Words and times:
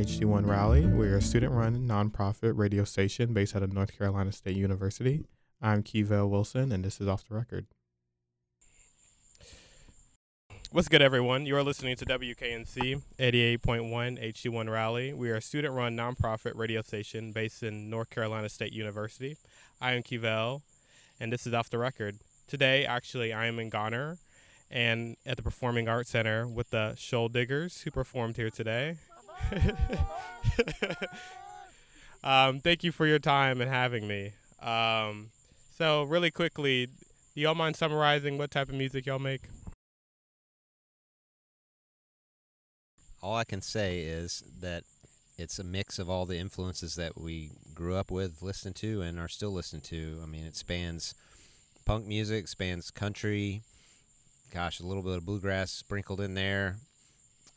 FM 0.00 0.20
HD1 0.20 0.46
Raleigh. 0.46 0.86
We're 0.86 1.16
a 1.16 1.22
student 1.22 1.52
run 1.52 1.86
nonprofit 1.86 2.56
radio 2.56 2.84
station 2.84 3.32
based 3.32 3.54
out 3.54 3.62
of 3.62 3.72
North 3.72 3.96
Carolina 3.96 4.32
State 4.32 4.56
University. 4.56 5.24
I'm 5.60 5.82
Kevelle 5.82 6.28
Wilson, 6.28 6.72
and 6.72 6.84
this 6.84 7.00
is 7.00 7.08
Off 7.08 7.28
the 7.28 7.34
Record. 7.34 7.66
What's 10.72 10.88
good, 10.88 11.02
everyone? 11.02 11.46
You 11.46 11.56
are 11.56 11.62
listening 11.62 11.96
to 11.96 12.06
WKNC 12.06 13.02
88.1 13.18 14.34
HD1 14.34 14.70
Raleigh. 14.70 15.12
We 15.12 15.30
are 15.30 15.36
a 15.36 15.42
student 15.42 15.74
run 15.74 15.96
nonprofit 15.96 16.52
radio 16.54 16.82
station 16.82 17.32
based 17.32 17.62
in 17.62 17.90
North 17.90 18.10
Carolina 18.10 18.48
State 18.48 18.72
University. 18.72 19.36
I 19.80 19.92
am 19.92 20.02
Kevelle, 20.02 20.62
and 21.18 21.32
this 21.32 21.46
is 21.46 21.52
Off 21.52 21.68
the 21.68 21.78
Record. 21.78 22.16
Today, 22.46 22.86
actually, 22.86 23.32
I 23.32 23.46
am 23.46 23.58
in 23.58 23.68
Garner 23.68 24.16
and 24.70 25.16
at 25.26 25.36
the 25.36 25.42
Performing 25.42 25.88
Arts 25.88 26.10
Center 26.10 26.46
with 26.46 26.70
the 26.70 26.94
Shoaldiggers 26.96 27.82
who 27.82 27.90
performed 27.90 28.36
here 28.36 28.50
today. 28.50 28.96
um, 32.24 32.60
thank 32.60 32.84
you 32.84 32.92
for 32.92 33.06
your 33.06 33.18
time 33.18 33.60
and 33.60 33.70
having 33.70 34.06
me. 34.06 34.32
Um, 34.62 35.30
so, 35.76 36.04
really 36.04 36.30
quickly, 36.30 36.86
do 37.34 37.40
y'all 37.40 37.54
mind 37.54 37.76
summarizing 37.76 38.38
what 38.38 38.50
type 38.50 38.68
of 38.68 38.74
music 38.74 39.06
y'all 39.06 39.18
make? 39.18 39.42
All 43.22 43.36
I 43.36 43.44
can 43.44 43.62
say 43.62 44.00
is 44.00 44.42
that 44.60 44.84
it's 45.38 45.58
a 45.58 45.64
mix 45.64 45.98
of 45.98 46.10
all 46.10 46.26
the 46.26 46.38
influences 46.38 46.96
that 46.96 47.18
we 47.18 47.50
grew 47.74 47.96
up 47.96 48.10
with, 48.10 48.42
listened 48.42 48.76
to, 48.76 49.02
and 49.02 49.18
are 49.18 49.28
still 49.28 49.50
listening 49.50 49.82
to. 49.82 50.20
I 50.22 50.26
mean, 50.26 50.44
it 50.44 50.56
spans 50.56 51.14
punk 51.86 52.06
music, 52.06 52.48
spans 52.48 52.90
country, 52.90 53.62
gosh, 54.52 54.80
a 54.80 54.86
little 54.86 55.02
bit 55.02 55.16
of 55.16 55.24
bluegrass 55.24 55.70
sprinkled 55.70 56.20
in 56.20 56.34
there, 56.34 56.76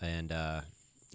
and 0.02 0.32
uh, 0.32 0.62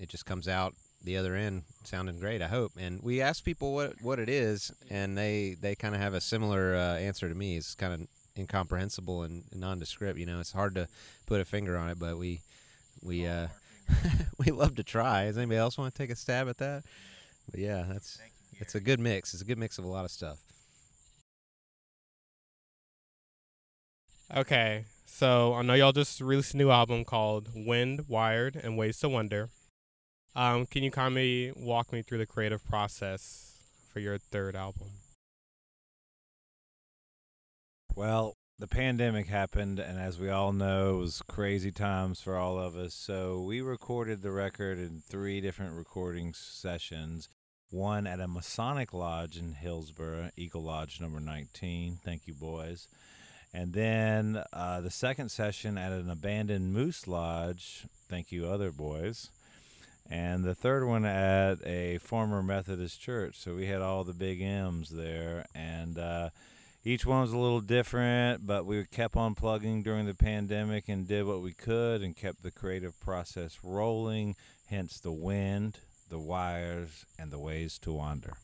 it 0.01 0.09
just 0.09 0.27
comes 0.27 0.49
out 0.49 0.75
the 1.05 1.17
other 1.17 1.35
end 1.35 1.63
sounding 1.85 2.19
great. 2.19 2.43
I 2.43 2.49
hope. 2.49 2.73
And 2.79 3.01
we 3.03 3.21
asked 3.21 3.45
people 3.45 3.75
what 3.75 4.01
what 4.03 4.19
it 4.19 4.29
is, 4.29 4.73
and 4.91 5.17
they 5.17 5.57
they 5.61 5.75
kind 5.75 5.95
of 5.95 6.01
have 6.01 6.15
a 6.15 6.21
similar 6.21 6.75
uh, 6.75 6.97
answer 6.97 7.29
to 7.29 7.35
me. 7.35 7.57
It's 7.57 7.75
kind 7.75 7.93
of 7.93 8.09
incomprehensible 8.37 9.23
and 9.23 9.45
nondescript. 9.55 10.19
You 10.19 10.27
know, 10.27 10.41
it's 10.41 10.53
hard 10.53 10.75
to 10.77 10.89
put 11.27 11.41
a 11.41 11.45
finger 11.45 11.77
on 11.77 11.91
it, 11.91 11.99
but 11.99 12.19
we 12.19 12.41
we 13.03 13.27
uh, 13.27 13.49
we 14.39 14.53
love 14.53 14.77
to 14.77 14.83
try. 14.83 15.27
Does 15.27 15.39
anybody 15.39 15.59
else 15.59 15.79
want 15.79 15.95
to 15.95 15.99
take 15.99 16.11
a 16.11 16.17
stab 16.17 16.49
at 16.49 16.59
that? 16.59 16.83
But 17.51 17.61
yeah, 17.61 17.85
that's 17.89 18.19
it's 18.59 18.75
a 18.75 18.81
good 18.81 19.01
mix. 19.01 19.33
It's 19.35 19.43
a 19.43 19.47
good 19.47 19.59
mix 19.59 19.79
of 19.79 19.85
a 19.85 19.89
lot 19.89 20.05
of 20.05 20.11
stuff. 20.11 20.39
Okay, 24.35 24.85
so 25.07 25.55
I 25.55 25.63
know 25.63 25.73
y'all 25.73 25.93
just 25.93 26.21
released 26.21 26.53
a 26.53 26.59
new 26.59 26.71
album 26.71 27.07
called 27.07 27.49
Wind, 27.55 28.05
Wired, 28.09 28.57
and 28.57 28.77
Ways 28.77 28.99
to 28.99 29.09
Wander. 29.09 29.49
Um, 30.35 30.67
can 30.67 30.83
you 30.83 30.91
kindly 30.91 31.53
walk 31.57 31.93
me 31.93 32.03
through 32.03 32.19
the 32.19 32.27
creative 32.27 32.65
process 32.65 33.53
for 33.93 34.01
your 34.01 34.19
third 34.19 34.55
album? 34.55 34.89
Well, 37.95 38.37
the 38.61 38.69
pandemic 38.69 39.27
happened, 39.27 39.79
and 39.79 39.99
as 39.99 40.19
we 40.19 40.31
all 40.31 40.53
know, 40.53 40.97
it 40.97 40.99
was 40.99 41.23
crazy 41.29 41.71
times 41.71 42.21
for 42.21 42.37
all 42.37 42.59
of 42.59 42.77
us. 42.77 42.95
So 42.95 43.41
we 43.41 43.61
recorded 43.61 44.23
the 44.23 44.31
record 44.33 44.79
in 44.79 45.03
three 45.09 45.41
different 45.41 45.75
recording 45.75 46.35
sessions. 46.35 47.29
One 47.71 48.07
at 48.07 48.21
a 48.21 48.27
Masonic 48.27 48.93
Lodge 48.93 49.37
in 49.37 49.53
Hillsborough, 49.53 50.31
Eagle 50.37 50.63
Lodge 50.63 51.01
number 51.01 51.21
19. 51.21 51.99
Thank 52.05 52.27
you, 52.27 52.35
boys. 52.35 52.89
And 53.53 53.73
then 53.73 54.43
uh, 54.53 54.81
the 54.81 54.91
second 54.91 55.31
session 55.31 55.79
at 55.79 55.93
an 55.93 56.11
abandoned 56.11 56.73
Moose 56.73 57.07
Lodge. 57.07 57.87
Thank 58.09 58.33
you, 58.33 58.47
other 58.47 58.71
boys. 58.71 59.31
And 60.11 60.45
the 60.45 60.55
third 60.55 60.87
one 60.87 61.05
at 61.05 61.59
a 61.67 61.99
former 61.99 62.43
Methodist 62.43 63.01
church. 63.01 63.39
So 63.39 63.55
we 63.55 63.67
had 63.67 63.83
all 63.83 64.05
the 64.05 64.15
big 64.15 64.41
M's 64.41 64.89
there. 64.89 65.45
And 65.55 65.99
uh, 65.99 66.31
each 66.85 67.05
one 67.05 67.21
was 67.21 67.33
a 67.33 67.39
little 67.39 67.61
different, 67.61 68.47
but 68.47 68.65
we 68.65 68.85
kept 68.87 69.17
on 69.17 69.35
plugging 69.35 69.83
during 69.83 70.07
the 70.07 70.15
pandemic 70.15 70.89
and 70.89 71.07
did 71.07 71.27
what 71.27 71.43
we 71.43 71.53
could 71.53 72.03
and 72.03 72.17
kept 72.17 72.43
the 72.43 72.51
creative 72.51 72.99
process 73.01 73.59
rolling, 73.63 74.37
hence 74.71 74.99
the 74.99 75.13
wind, 75.13 75.79
the 76.09 76.19
wires, 76.19 77.05
and 77.19 77.31
the 77.31 77.39
ways 77.39 77.79
to 77.81 77.93
wander. 77.93 78.39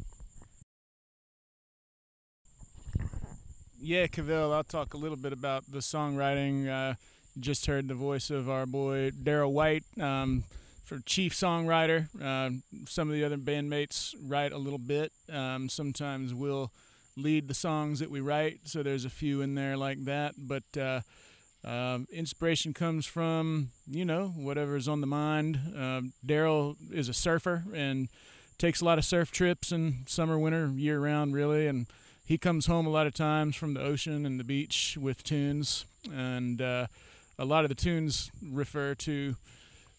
Yeah, 3.81 4.07
Kevelle, 4.07 4.53
I'll 4.53 4.65
talk 4.65 4.95
a 4.95 4.99
little 4.99 5.17
bit 5.17 5.33
about 5.33 5.65
the 5.71 5.79
songwriting. 5.79 6.69
Uh, 6.69 6.95
just 7.39 7.67
heard 7.67 7.89
the 7.89 7.95
voice 7.95 8.31
of 8.31 8.49
our 8.49 8.67
boy 8.67 9.11
Daryl 9.11 9.53
White, 9.53 9.85
um, 10.01 10.45
for 10.85 10.99
chief 11.01 11.35
songwriter. 11.35 12.09
Uh, 12.23 12.51
some 12.87 13.09
of 13.09 13.15
the 13.15 13.25
other 13.25 13.39
bandmates 13.39 14.15
write 14.23 14.53
a 14.53 14.59
little 14.59 14.79
bit. 14.79 15.13
Um, 15.33 15.69
sometimes 15.69 16.35
we'll 16.35 16.71
lead 17.17 17.49
the 17.49 17.55
songs 17.55 18.01
that 18.01 18.11
we 18.11 18.21
write, 18.21 18.61
so 18.65 18.83
there's 18.83 19.05
a 19.05 19.11
few 19.11 19.41
in 19.41 19.55
there 19.55 19.77
like 19.77 20.05
that. 20.05 20.35
But 20.37 20.79
uh, 20.79 21.01
uh, 21.67 22.01
inspiration 22.13 22.75
comes 22.75 23.07
from 23.07 23.71
you 23.89 24.05
know 24.05 24.29
whatever's 24.29 24.89
on 24.89 25.01
the 25.01 25.07
mind. 25.07 25.59
Uh, 25.77 26.03
Daryl 26.27 26.77
is 26.93 27.09
a 27.09 27.15
surfer 27.15 27.65
and 27.75 28.09
takes 28.59 28.81
a 28.81 28.85
lot 28.85 28.99
of 28.99 29.05
surf 29.05 29.31
trips 29.31 29.73
in 29.73 30.05
summer, 30.07 30.39
winter, 30.39 30.71
year 30.75 31.01
round, 31.01 31.35
really, 31.35 31.67
and 31.67 31.87
he 32.25 32.39
comes 32.39 32.67
home 32.67 32.87
a 32.87 32.91
lot 32.91 33.07
of 33.07 33.15
times 33.15 33.57
from 33.57 33.75
the 33.75 33.81
ocean 33.81 34.27
and 34.27 34.39
the 34.39 34.45
beach 34.45 34.99
with 35.01 35.23
tunes, 35.25 35.87
and 36.13 36.61
uh, 36.61 36.87
a 37.39 37.45
lot 37.45 37.65
of 37.65 37.69
the 37.69 37.75
tunes 37.75 38.31
refer 38.43 38.95
to 38.95 39.37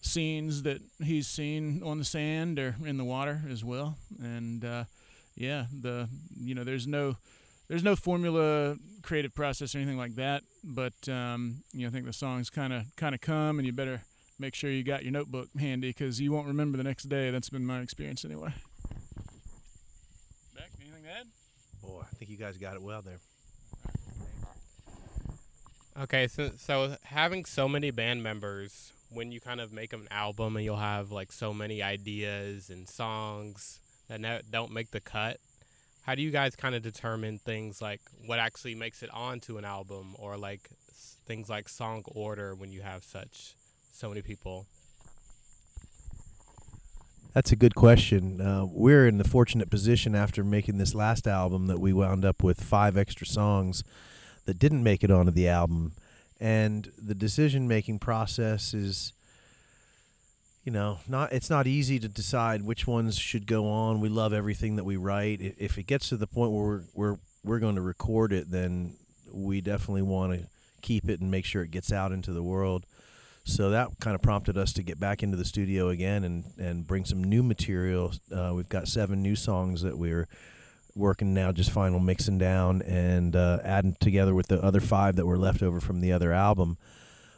scenes 0.05 0.63
that 0.63 0.81
he's 1.03 1.27
seen 1.27 1.81
on 1.83 1.97
the 1.97 2.05
sand 2.05 2.59
or 2.59 2.75
in 2.85 2.97
the 2.97 3.03
water 3.03 3.41
as 3.49 3.63
well. 3.63 3.97
And 4.21 4.63
uh, 4.63 4.85
yeah, 5.35 5.65
the 5.81 6.07
you 6.39 6.55
know 6.55 6.63
there's 6.63 6.87
no 6.87 7.17
there's 7.67 7.83
no 7.83 7.95
formula 7.95 8.77
creative 9.01 9.33
process 9.33 9.75
or 9.75 9.79
anything 9.79 9.97
like 9.97 10.15
that, 10.15 10.43
but 10.63 10.93
um, 11.09 11.63
you 11.73 11.81
know 11.81 11.87
I 11.87 11.91
think 11.91 12.05
the 12.05 12.13
songs 12.13 12.49
kind 12.49 12.71
of 12.73 12.83
kind 12.95 13.15
of 13.15 13.21
come, 13.21 13.59
and 13.59 13.65
you 13.65 13.73
better 13.73 14.01
make 14.39 14.55
sure 14.55 14.69
you 14.69 14.83
got 14.83 15.03
your 15.03 15.11
notebook 15.11 15.49
handy 15.59 15.89
because 15.89 16.21
you 16.21 16.31
won't 16.31 16.47
remember 16.47 16.77
the 16.77 16.83
next 16.83 17.03
day. 17.03 17.31
That's 17.31 17.49
been 17.49 17.65
my 17.65 17.79
experience 17.79 18.23
anyway. 18.25 18.53
Beck, 20.55 20.69
anything 20.81 21.03
to 21.03 21.09
add? 21.09 21.27
Boy, 21.81 22.01
I 22.01 22.15
think 22.15 22.29
you 22.31 22.37
guys 22.37 22.57
got 22.57 22.75
it 22.75 22.81
well 22.81 23.01
there. 23.01 23.19
Okay, 25.97 26.27
so 26.27 26.51
so 26.57 26.95
having 27.03 27.45
so 27.45 27.69
many 27.69 27.89
band 27.89 28.21
members, 28.21 28.91
when 29.15 29.31
you 29.31 29.39
kind 29.39 29.61
of 29.61 29.71
make 29.71 29.93
an 29.93 30.07
album 30.11 30.55
and 30.57 30.65
you'll 30.65 30.75
have 30.75 31.11
like 31.11 31.31
so 31.31 31.53
many 31.53 31.81
ideas 31.81 32.69
and 32.69 32.87
songs 32.87 33.79
that 34.09 34.19
ne- 34.19 34.41
don't 34.51 34.71
make 34.71 34.91
the 34.91 34.99
cut, 34.99 35.39
how 36.05 36.13
do 36.13 36.21
you 36.21 36.31
guys 36.31 36.55
kind 36.55 36.75
of 36.75 36.83
determine 36.83 37.39
things 37.39 37.81
like 37.81 38.01
what 38.25 38.37
actually 38.37 38.75
makes 38.75 39.01
it 39.01 39.09
onto 39.11 39.57
an 39.57 39.65
album 39.65 40.15
or 40.19 40.37
like 40.37 40.69
things 41.25 41.49
like 41.49 41.67
song 41.69 42.03
order 42.07 42.53
when 42.53 42.71
you 42.71 42.81
have 42.81 43.03
such 43.03 43.55
so 43.93 44.09
many 44.09 44.21
people? 44.21 44.65
That's 47.33 47.51
a 47.51 47.55
good 47.55 47.75
question. 47.75 48.39
Uh, 48.39 48.65
we're 48.69 49.07
in 49.07 49.17
the 49.17 49.23
fortunate 49.25 49.69
position 49.69 50.15
after 50.15 50.43
making 50.43 50.77
this 50.77 50.93
last 50.93 51.27
album 51.27 51.67
that 51.67 51.79
we 51.79 51.91
wound 51.91 52.23
up 52.23 52.43
with 52.43 52.61
five 52.61 52.95
extra 52.97 53.27
songs 53.27 53.83
that 54.45 54.59
didn't 54.59 54.83
make 54.83 55.03
it 55.03 55.11
onto 55.11 55.31
the 55.31 55.47
album. 55.47 55.93
And 56.45 56.91
the 57.01 57.15
decision 57.15 57.67
making 57.67 57.97
process 57.97 58.75
is, 58.75 59.13
you 60.63 60.71
know, 60.71 60.99
not 61.07 61.33
it's 61.33 61.49
not 61.49 61.65
easy 61.65 61.97
to 61.97 62.07
decide 62.07 62.61
which 62.61 62.85
ones 62.85 63.17
should 63.17 63.47
go 63.47 63.67
on. 63.67 63.99
We 63.99 64.09
love 64.09 64.31
everything 64.31 64.75
that 64.75 64.83
we 64.83 64.95
write. 64.95 65.41
If 65.41 65.79
it 65.79 65.87
gets 65.87 66.09
to 66.09 66.17
the 66.17 66.27
point 66.27 66.51
where 66.51 66.63
we're 66.63 66.83
we're, 66.93 67.17
we're 67.43 67.59
going 67.59 67.73
to 67.77 67.81
record 67.81 68.31
it, 68.31 68.51
then 68.51 68.93
we 69.33 69.59
definitely 69.59 70.03
want 70.03 70.33
to 70.33 70.47
keep 70.83 71.09
it 71.09 71.19
and 71.19 71.31
make 71.31 71.45
sure 71.45 71.63
it 71.63 71.71
gets 71.71 71.91
out 71.91 72.11
into 72.11 72.31
the 72.31 72.43
world. 72.43 72.85
So 73.45 73.71
that 73.71 73.89
kind 73.99 74.13
of 74.13 74.21
prompted 74.21 74.55
us 74.55 74.71
to 74.73 74.83
get 74.83 74.99
back 74.99 75.23
into 75.23 75.37
the 75.37 75.45
studio 75.45 75.89
again 75.89 76.23
and, 76.23 76.43
and 76.59 76.85
bring 76.85 77.05
some 77.05 77.23
new 77.23 77.41
material. 77.41 78.13
Uh, 78.31 78.51
we've 78.53 78.69
got 78.69 78.87
seven 78.87 79.23
new 79.23 79.35
songs 79.35 79.81
that 79.81 79.97
we're 79.97 80.27
working 80.95 81.33
now, 81.33 81.51
just 81.51 81.71
final 81.71 81.99
mixing 81.99 82.37
down 82.37 82.81
and 82.83 83.35
uh, 83.35 83.59
adding 83.63 83.95
together 83.99 84.33
with 84.33 84.47
the 84.47 84.61
other 84.63 84.79
five 84.79 85.15
that 85.17 85.25
were 85.25 85.37
left 85.37 85.61
over 85.61 85.79
from 85.79 86.01
the 86.01 86.11
other 86.11 86.31
album. 86.31 86.77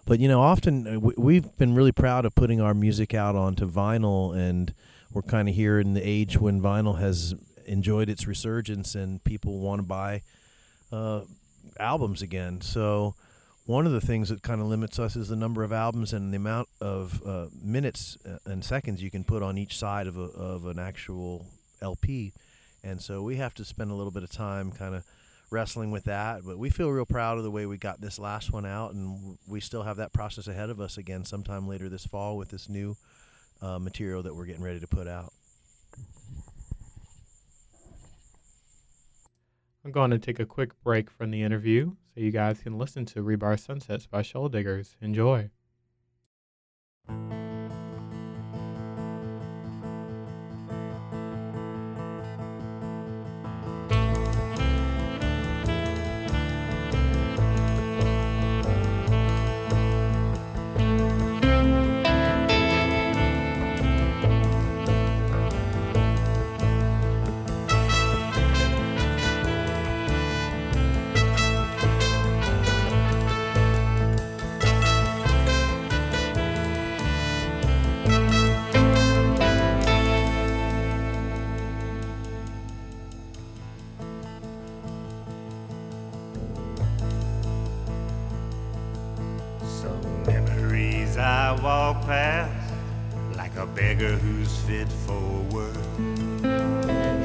But 0.05 0.19
you 0.19 0.27
know, 0.27 0.41
often 0.41 0.87
uh, 0.87 0.99
we've 1.17 1.57
been 1.57 1.75
really 1.75 1.91
proud 1.91 2.25
of 2.25 2.35
putting 2.35 2.61
our 2.61 2.73
music 2.73 3.13
out 3.13 3.35
onto 3.35 3.69
vinyl, 3.69 4.35
and 4.35 4.73
we're 5.11 5.23
kind 5.23 5.49
of 5.49 5.55
here 5.55 5.79
in 5.79 5.93
the 5.93 6.01
age 6.01 6.37
when 6.37 6.61
vinyl 6.61 6.99
has 6.99 7.35
enjoyed 7.65 8.09
its 8.09 8.25
resurgence 8.25 8.95
and 8.95 9.23
people 9.23 9.59
want 9.59 9.79
to 9.79 9.83
buy 9.83 10.21
uh, 10.91 11.21
albums 11.79 12.21
again. 12.21 12.61
So 12.61 13.15
one 13.65 13.85
of 13.85 13.91
the 13.91 14.01
things 14.01 14.29
that 14.29 14.41
kind 14.41 14.61
of 14.61 14.67
limits 14.67 14.97
us 14.97 15.15
is 15.17 15.27
the 15.27 15.35
number 15.35 15.63
of 15.63 15.73
albums 15.73 16.13
and 16.13 16.31
the 16.31 16.37
amount 16.37 16.69
of 16.79 17.21
uh, 17.25 17.47
minutes 17.61 18.17
uh, 18.25 18.37
and 18.45 18.63
seconds 18.63 19.03
you 19.03 19.11
can 19.11 19.25
put 19.25 19.43
on 19.43 19.57
each 19.57 19.77
side 19.77 20.07
of 20.07 20.17
a, 20.17 20.21
of 20.21 20.65
an 20.65 20.79
actual 20.79 21.45
LP. 21.81 22.33
And 22.83 23.01
so 23.01 23.21
we 23.21 23.37
have 23.37 23.53
to 23.55 23.65
spend 23.65 23.91
a 23.91 23.95
little 23.95 24.11
bit 24.11 24.23
of 24.23 24.31
time 24.31 24.71
kind 24.71 24.95
of 24.95 25.03
wrestling 25.49 25.91
with 25.91 26.05
that. 26.05 26.41
But 26.45 26.57
we 26.57 26.69
feel 26.69 26.89
real 26.89 27.05
proud 27.05 27.37
of 27.37 27.43
the 27.43 27.51
way 27.51 27.65
we 27.65 27.77
got 27.77 28.01
this 28.01 28.19
last 28.19 28.51
one 28.51 28.65
out, 28.65 28.93
and 28.93 29.37
we 29.47 29.59
still 29.59 29.83
have 29.83 29.97
that 29.97 30.13
process 30.13 30.47
ahead 30.47 30.69
of 30.69 30.79
us 30.79 30.97
again 30.97 31.25
sometime 31.25 31.67
later 31.67 31.89
this 31.89 32.05
fall 32.05 32.37
with 32.37 32.49
this 32.49 32.69
new 32.69 32.95
uh, 33.61 33.79
material 33.79 34.23
that 34.23 34.35
we're 34.35 34.45
getting 34.45 34.63
ready 34.63 34.79
to 34.79 34.87
put 34.87 35.07
out. 35.07 35.31
I'm 39.85 39.91
going 39.91 40.11
to 40.11 40.19
take 40.19 40.39
a 40.39 40.45
quick 40.45 40.71
break 40.83 41.09
from 41.09 41.31
the 41.31 41.41
interview 41.43 41.91
so 42.13 42.19
you 42.19 42.31
guys 42.31 42.59
can 42.59 42.77
listen 42.77 43.05
to 43.05 43.23
Rebar 43.23 43.57
Sunsets 43.57 44.05
by 44.05 44.21
Shoaldiggers. 44.21 44.95
Enjoy. 45.01 45.49
I 91.47 91.53
walk 91.61 92.01
past 92.01 92.73
like 93.37 93.55
a 93.55 93.65
beggar 93.65 94.17
who's 94.17 94.53
fit 94.67 94.89
for 95.05 95.21
work. 95.55 95.77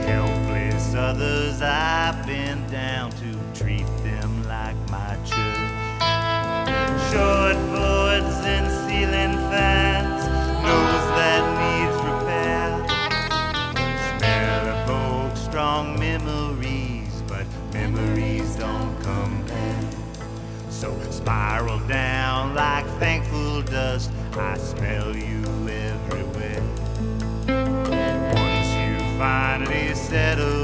Helpless 0.06 0.94
others 0.94 1.60
I 1.60 2.22
bend 2.24 2.70
down 2.70 3.10
to 3.10 3.36
treat 3.52 3.88
them 4.04 4.44
like 4.44 4.76
my 4.92 5.16
church. 5.24 6.02
Short 7.10 7.71
I 24.34 24.56
smell 24.56 25.14
you 25.14 25.42
everywhere. 25.68 26.62
Once 28.34 28.72
you 28.74 29.18
finally 29.18 29.94
settle 29.94 30.61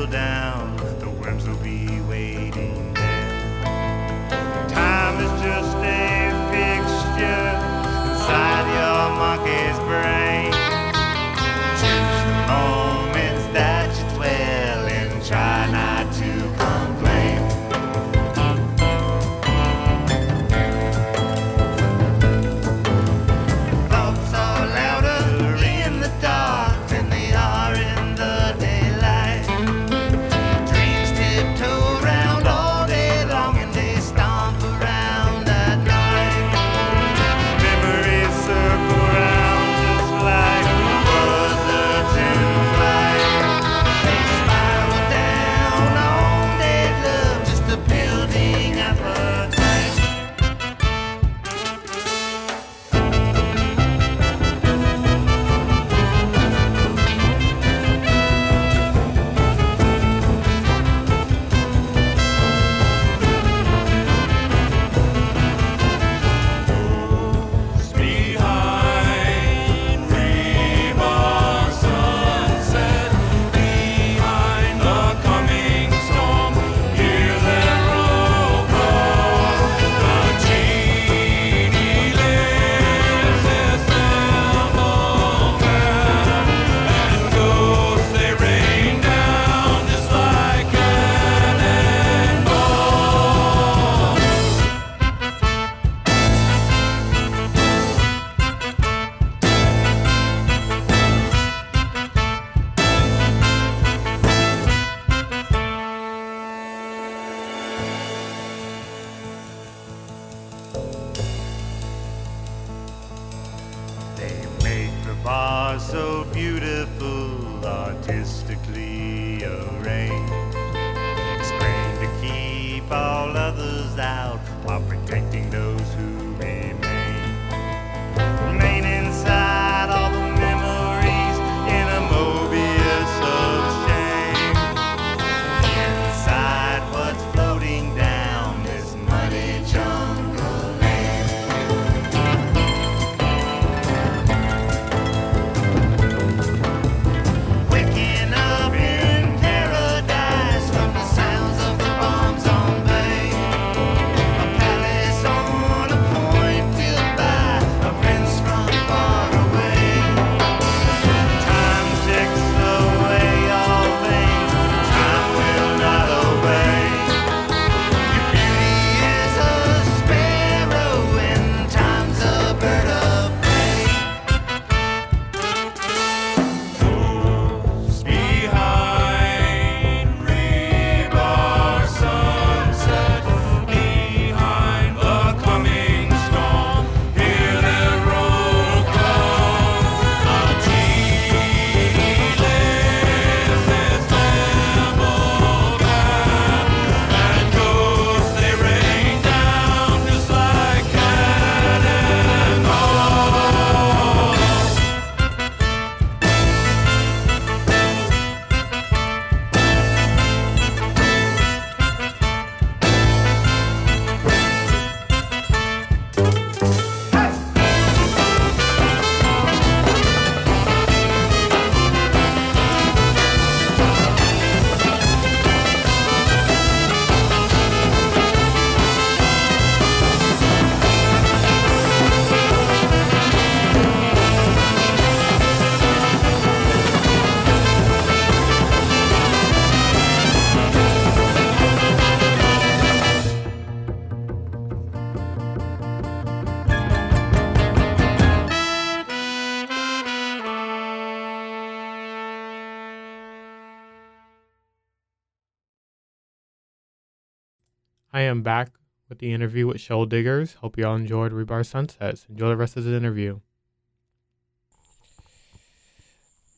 I 258.39 258.41
am 258.41 258.45
back 258.45 258.71
with 259.09 259.19
the 259.19 259.33
interview 259.33 259.67
with 259.67 259.79
Shoaldiggers. 259.79 260.55
Hope 260.55 260.79
you 260.79 260.87
all 260.87 260.95
enjoyed 260.95 261.33
Rebar 261.33 261.67
Sunsets. 261.67 262.25
Enjoy 262.31 262.49
the 262.49 262.57
rest 262.57 262.77
of 262.77 262.85
the 262.85 262.95
interview. 262.95 263.41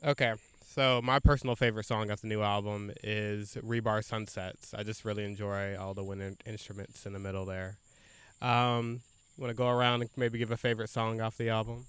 Okay, 0.04 0.34
so 0.66 1.00
my 1.02 1.18
personal 1.20 1.56
favorite 1.56 1.86
song 1.86 2.10
off 2.10 2.20
the 2.20 2.26
new 2.26 2.42
album 2.42 2.90
is 3.02 3.56
Rebar 3.64 4.04
Sunsets. 4.04 4.74
I 4.74 4.82
just 4.82 5.06
really 5.06 5.24
enjoy 5.24 5.74
all 5.74 5.94
the 5.94 6.04
wind 6.04 6.42
instruments 6.44 7.06
in 7.06 7.14
the 7.14 7.18
middle 7.18 7.46
there. 7.46 7.78
Um, 8.42 9.00
Want 9.38 9.50
to 9.50 9.56
go 9.56 9.70
around 9.70 10.02
and 10.02 10.10
maybe 10.18 10.36
give 10.36 10.50
a 10.50 10.58
favorite 10.58 10.90
song 10.90 11.22
off 11.22 11.38
the 11.38 11.48
album? 11.48 11.86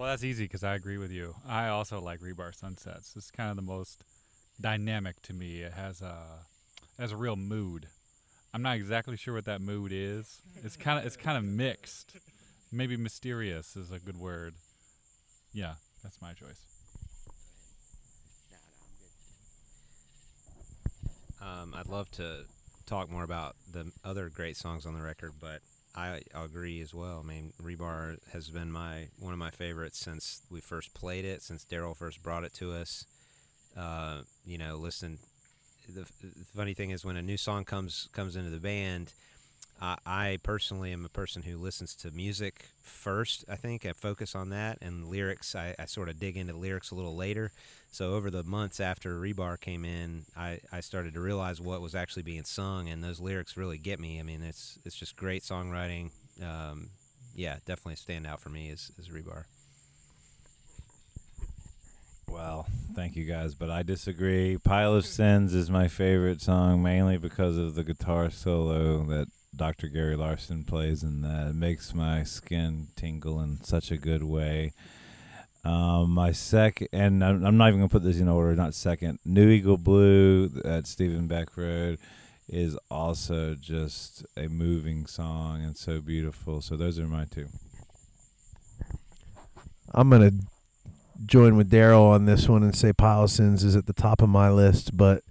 Well, 0.00 0.08
that's 0.08 0.24
easy 0.24 0.44
because 0.44 0.64
I 0.64 0.76
agree 0.76 0.96
with 0.96 1.12
you. 1.12 1.34
I 1.46 1.68
also 1.68 2.00
like 2.00 2.20
Rebar 2.20 2.54
Sunsets. 2.54 3.12
It's 3.16 3.30
kind 3.30 3.50
of 3.50 3.56
the 3.56 3.62
most 3.70 4.02
dynamic 4.58 5.20
to 5.24 5.34
me. 5.34 5.60
It 5.60 5.74
has 5.74 6.00
a 6.00 6.16
it 6.98 7.02
has 7.02 7.12
a 7.12 7.18
real 7.18 7.36
mood. 7.36 7.86
I'm 8.54 8.62
not 8.62 8.76
exactly 8.76 9.18
sure 9.18 9.34
what 9.34 9.44
that 9.44 9.60
mood 9.60 9.92
is. 9.92 10.40
It's 10.64 10.74
kind 10.78 10.98
of 10.98 11.04
it's 11.04 11.18
kind 11.18 11.36
of 11.36 11.44
mixed. 11.44 12.16
Maybe 12.72 12.96
mysterious 12.96 13.76
is 13.76 13.92
a 13.92 13.98
good 13.98 14.16
word. 14.16 14.54
Yeah, 15.52 15.74
that's 16.02 16.22
my 16.22 16.32
choice. 16.32 16.64
Um, 21.42 21.74
I'd 21.76 21.88
love 21.88 22.10
to 22.12 22.44
talk 22.86 23.10
more 23.10 23.24
about 23.24 23.54
the 23.70 23.92
other 24.02 24.30
great 24.30 24.56
songs 24.56 24.86
on 24.86 24.94
the 24.94 25.02
record, 25.02 25.32
but 25.38 25.60
I 25.94 26.20
agree 26.34 26.80
as 26.80 26.94
well. 26.94 27.22
I 27.24 27.26
mean, 27.26 27.52
Rebar 27.60 28.16
has 28.32 28.48
been 28.48 28.70
my 28.70 29.08
one 29.18 29.32
of 29.32 29.38
my 29.38 29.50
favorites 29.50 29.98
since 29.98 30.42
we 30.50 30.60
first 30.60 30.94
played 30.94 31.24
it, 31.24 31.42
since 31.42 31.64
Daryl 31.64 31.96
first 31.96 32.22
brought 32.22 32.44
it 32.44 32.54
to 32.54 32.72
us. 32.72 33.04
Uh, 33.76 34.22
you 34.44 34.58
know, 34.58 34.76
listen. 34.76 35.18
The, 35.88 36.02
the 36.22 36.44
funny 36.54 36.74
thing 36.74 36.90
is, 36.90 37.04
when 37.04 37.16
a 37.16 37.22
new 37.22 37.36
song 37.36 37.64
comes 37.64 38.08
comes 38.12 38.36
into 38.36 38.50
the 38.50 38.60
band, 38.60 39.12
I, 39.80 39.96
I 40.04 40.38
personally 40.42 40.92
am 40.92 41.04
a 41.04 41.08
person 41.08 41.42
who 41.42 41.56
listens 41.56 41.94
to 41.96 42.10
music 42.10 42.66
first. 42.82 43.44
I 43.48 43.56
think 43.56 43.86
I 43.86 43.92
focus 43.92 44.34
on 44.34 44.50
that, 44.50 44.78
and 44.80 45.08
lyrics. 45.08 45.54
I, 45.54 45.74
I 45.78 45.86
sort 45.86 46.08
of 46.08 46.18
dig 46.18 46.36
into 46.36 46.54
lyrics 46.54 46.90
a 46.90 46.94
little 46.94 47.16
later. 47.16 47.52
So 47.90 48.14
over 48.14 48.30
the 48.30 48.44
months 48.44 48.78
after 48.78 49.18
Rebar 49.18 49.60
came 49.60 49.84
in, 49.84 50.24
I, 50.36 50.60
I 50.72 50.80
started 50.80 51.14
to 51.14 51.20
realize 51.20 51.60
what 51.60 51.80
was 51.80 51.94
actually 51.94 52.22
being 52.22 52.44
sung, 52.44 52.88
and 52.88 53.02
those 53.02 53.20
lyrics 53.20 53.56
really 53.56 53.78
get 53.78 53.98
me. 53.98 54.20
I 54.20 54.22
mean, 54.22 54.42
it's 54.42 54.78
it's 54.84 54.96
just 54.96 55.16
great 55.16 55.42
songwriting. 55.42 56.10
Um, 56.42 56.90
yeah, 57.34 57.56
definitely 57.66 57.94
a 57.94 57.96
standout 57.96 58.40
for 58.40 58.50
me 58.50 58.70
is, 58.70 58.92
is 58.98 59.08
Rebar. 59.08 59.44
Well, 62.28 62.66
thank 62.94 63.16
you 63.16 63.24
guys, 63.24 63.54
but 63.56 63.70
I 63.70 63.82
disagree. 63.82 64.56
Pile 64.56 64.94
of 64.94 65.04
Sins 65.04 65.52
is 65.52 65.68
my 65.68 65.88
favorite 65.88 66.40
song 66.40 66.80
mainly 66.80 67.18
because 67.18 67.56
of 67.56 67.74
the 67.74 67.82
guitar 67.82 68.30
solo 68.30 69.02
that 69.06 69.26
Dr. 69.54 69.88
Gary 69.88 70.16
Larson 70.16 70.64
plays 70.64 71.02
in 71.02 71.22
that. 71.22 71.48
It 71.48 71.54
makes 71.54 71.94
my 71.94 72.22
skin 72.22 72.88
tingle 72.96 73.40
in 73.40 73.62
such 73.62 73.90
a 73.90 73.96
good 73.96 74.22
way. 74.22 74.72
Um, 75.64 76.12
my 76.12 76.32
second, 76.32 76.88
and 76.92 77.22
I'm, 77.22 77.44
I'm 77.44 77.56
not 77.56 77.68
even 77.68 77.80
gonna 77.80 77.88
put 77.88 78.02
this 78.02 78.18
in 78.18 78.28
order. 78.28 78.54
Not 78.56 78.74
second. 78.74 79.18
New 79.24 79.48
Eagle 79.48 79.76
Blue 79.76 80.50
at 80.64 80.86
Stephen 80.86 81.26
Beck 81.26 81.56
Road 81.56 81.98
is 82.48 82.78
also 82.90 83.54
just 83.54 84.24
a 84.36 84.48
moving 84.48 85.06
song 85.06 85.62
and 85.62 85.76
so 85.76 86.00
beautiful. 86.00 86.62
So 86.62 86.76
those 86.76 86.98
are 86.98 87.06
my 87.06 87.26
two. 87.26 87.48
I'm 89.92 90.08
gonna 90.08 90.32
join 91.26 91.56
with 91.56 91.70
Daryl 91.70 92.10
on 92.10 92.24
this 92.24 92.48
one 92.48 92.62
and 92.62 92.74
say 92.74 92.92
Pile 92.92 93.28
Sins 93.28 93.62
is 93.62 93.76
at 93.76 93.86
the 93.86 93.92
top 93.92 94.22
of 94.22 94.28
my 94.28 94.50
list, 94.50 94.96
but 94.96 95.22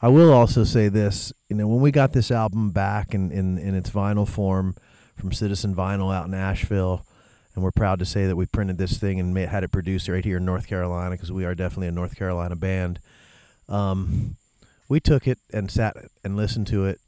I 0.00 0.08
will 0.08 0.32
also 0.32 0.64
say 0.64 0.88
this: 0.88 1.32
you 1.48 1.56
know, 1.56 1.66
when 1.66 1.80
we 1.80 1.90
got 1.90 2.12
this 2.12 2.30
album 2.30 2.70
back 2.70 3.14
in 3.14 3.30
in, 3.30 3.58
in 3.58 3.74
its 3.74 3.90
vinyl 3.90 4.28
form 4.28 4.76
from 5.16 5.32
Citizen 5.32 5.74
Vinyl 5.74 6.14
out 6.14 6.26
in 6.26 6.34
Asheville, 6.34 7.06
and 7.54 7.64
we're 7.64 7.72
proud 7.72 7.98
to 8.00 8.04
say 8.04 8.26
that 8.26 8.36
we 8.36 8.46
printed 8.46 8.78
this 8.78 8.98
thing 8.98 9.18
and 9.18 9.36
had 9.36 9.64
it 9.64 9.72
produced 9.72 10.08
right 10.08 10.24
here 10.24 10.36
in 10.36 10.44
North 10.44 10.66
Carolina 10.66 11.12
because 11.12 11.32
we 11.32 11.44
are 11.44 11.54
definitely 11.54 11.88
a 11.88 11.92
North 11.92 12.16
Carolina 12.16 12.54
band. 12.54 13.00
Um, 13.68 14.36
we 14.88 15.00
took 15.00 15.26
it 15.26 15.38
and 15.52 15.70
sat 15.70 15.96
and 16.22 16.36
listened 16.36 16.66
to 16.68 16.84
it 16.84 17.00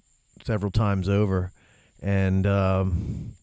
several 0.45 0.73
times 0.73 1.09
over, 1.09 1.53
and 2.03 2.47
um, 2.47 3.35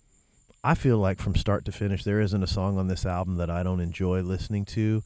I 0.64 0.74
feel 0.74 0.98
like 0.98 1.22
from 1.22 1.36
start 1.36 1.64
to 1.66 1.72
finish, 1.72 2.04
there 2.04 2.20
isn't 2.20 2.42
a 2.44 2.48
song 2.48 2.80
on 2.80 2.88
this 2.88 3.06
album 3.06 3.36
that 3.36 3.52
I 3.52 3.62
don't 3.62 3.80
enjoy 3.80 4.22
listening 4.22 4.66
to, 4.66 5.04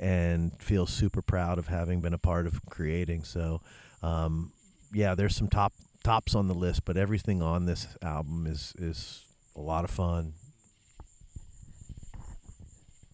and 0.00 0.52
feel 0.58 0.86
super 0.86 1.20
proud 1.20 1.58
of 1.58 1.68
having 1.68 2.00
been 2.00 2.14
a 2.14 2.18
part 2.18 2.46
of 2.46 2.64
creating. 2.70 3.24
So, 3.24 3.60
um, 4.02 4.52
yeah, 4.92 5.14
there's 5.14 5.36
some 5.36 5.48
top 5.48 5.72
tops 6.04 6.34
on 6.34 6.48
the 6.48 6.54
list, 6.54 6.84
but 6.84 6.96
everything 6.96 7.42
on 7.42 7.66
this 7.66 7.86
album 8.02 8.46
is 8.46 8.74
is 8.78 9.24
a 9.56 9.60
lot 9.60 9.84
of 9.84 9.90
fun. 9.90 10.34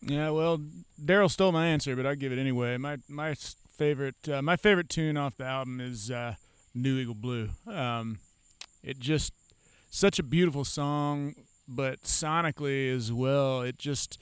Yeah, 0.00 0.30
well, 0.30 0.60
Daryl 1.02 1.30
stole 1.30 1.52
my 1.52 1.66
answer, 1.66 1.96
but 1.96 2.06
I 2.06 2.14
give 2.14 2.32
it 2.32 2.38
anyway. 2.38 2.76
My 2.76 2.98
my 3.08 3.34
favorite 3.76 4.28
uh, 4.28 4.42
my 4.42 4.56
favorite 4.56 4.88
tune 4.88 5.16
off 5.16 5.36
the 5.36 5.44
album 5.44 5.80
is 5.80 6.10
uh, 6.10 6.34
New 6.74 6.98
Eagle 6.98 7.14
Blue. 7.14 7.48
Um, 7.66 8.18
it 8.82 8.98
just 8.98 9.32
such 9.90 10.18
a 10.18 10.22
beautiful 10.22 10.64
song, 10.64 11.34
but 11.66 12.02
sonically 12.02 12.94
as 12.94 13.12
well, 13.12 13.62
it 13.62 13.78
just 13.78 14.18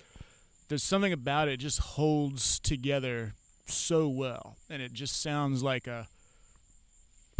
there's 0.68 0.82
something 0.82 1.12
about 1.12 1.49
it, 1.49 1.52
it 1.52 1.61
just 1.61 1.78
holds 1.78 2.58
together 2.58 3.35
so 3.66 4.08
well, 4.08 4.56
and 4.68 4.82
it 4.82 4.92
just 4.92 5.23
sounds 5.23 5.62
like 5.62 5.87
a 5.87 6.08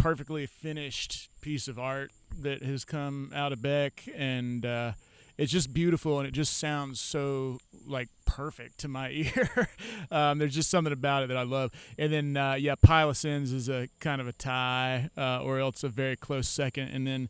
perfectly 0.07 0.47
finished 0.47 1.29
piece 1.41 1.67
of 1.67 1.81
art 1.81 2.13
that 2.41 2.63
has 2.63 2.85
come 2.85 3.33
out 3.35 3.53
of 3.53 3.61
Beck, 3.61 4.05
and 4.15 4.65
uh, 4.65 4.93
it's 5.37 5.51
just 5.51 5.75
beautiful, 5.75 6.21
and 6.21 6.29
it 6.29 6.31
just 6.31 6.59
sounds 6.59 7.01
so 7.01 7.59
like 7.89 8.09
perfect 8.25 8.79
to 8.79 8.87
my 8.87 9.11
ear. 9.37 9.69
um, 10.13 10.39
there's 10.39 10.55
just 10.55 10.71
something 10.71 10.93
about 10.93 11.25
it 11.25 11.27
that 11.27 11.37
I 11.37 11.43
love. 11.43 11.73
And 11.99 12.13
then 12.13 12.37
uh, 12.37 12.55
yeah, 12.55 12.77
Pile 12.81 13.11
of 13.11 13.17
Sins 13.17 13.51
is 13.51 13.69
a 13.69 13.89
kind 13.99 14.21
of 14.21 14.29
a 14.29 14.33
tie, 14.33 15.11
uh, 15.19 15.43
or 15.43 15.59
else 15.59 15.83
a 15.83 15.89
very 15.89 16.15
close 16.15 16.49
second. 16.49 16.91
And 16.91 17.05
then 17.05 17.29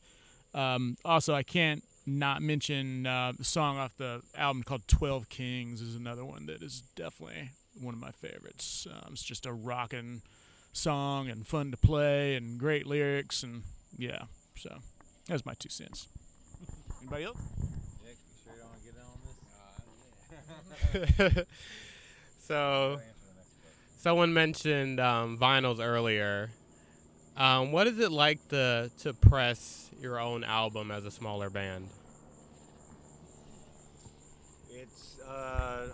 um, 0.53 0.99
also 1.03 1.33
I 1.33 1.45
can't 1.45 1.83
not 2.05 2.43
mention 2.43 3.07
uh, 3.07 3.33
the 3.39 3.45
song 3.45 3.79
off 3.79 3.97
the 3.97 4.21
album 4.37 4.65
called 4.65 4.87
Twelve 4.87 5.31
Kings 5.31 5.81
is 5.81 5.97
another 5.97 6.27
one 6.27 6.45
that 6.45 6.63
is 6.63 6.83
definitely 6.95 7.53
one 7.81 7.95
of 7.95 8.01
my 8.01 8.11
favorites. 8.11 8.87
Um, 8.91 9.13
it's 9.13 9.23
just 9.23 9.47
a 9.47 9.53
rocking 9.55 10.21
song 10.77 11.29
and 11.29 11.47
fun 11.47 11.71
to 11.71 11.77
play 11.77 12.35
and 12.37 12.59
great 12.59 12.87
lyrics 12.87 13.43
and 13.43 13.63
yeah. 13.97 14.23
So 14.57 14.79
that's 15.27 15.45
my 15.45 15.55
two 15.55 15.71
cents. 15.71 16.09
Anybody 17.01 17.25
else? 17.25 17.39
so, 22.39 23.01
someone 23.99 24.33
mentioned 24.33 25.01
um, 25.01 25.39
vinyls 25.39 25.81
earlier. 25.81 26.51
Um, 27.37 27.73
what 27.73 27.87
is 27.87 27.99
it 27.99 28.11
like 28.11 28.47
to 28.49 28.91
to 29.01 29.13
press 29.13 29.91
your 30.01 30.19
own 30.19 30.43
album 30.45 30.91
as 30.91 31.05
a 31.05 31.11
smaller 31.11 31.51
band? 31.51 31.89
It's 34.71 35.21
uh, 35.21 35.89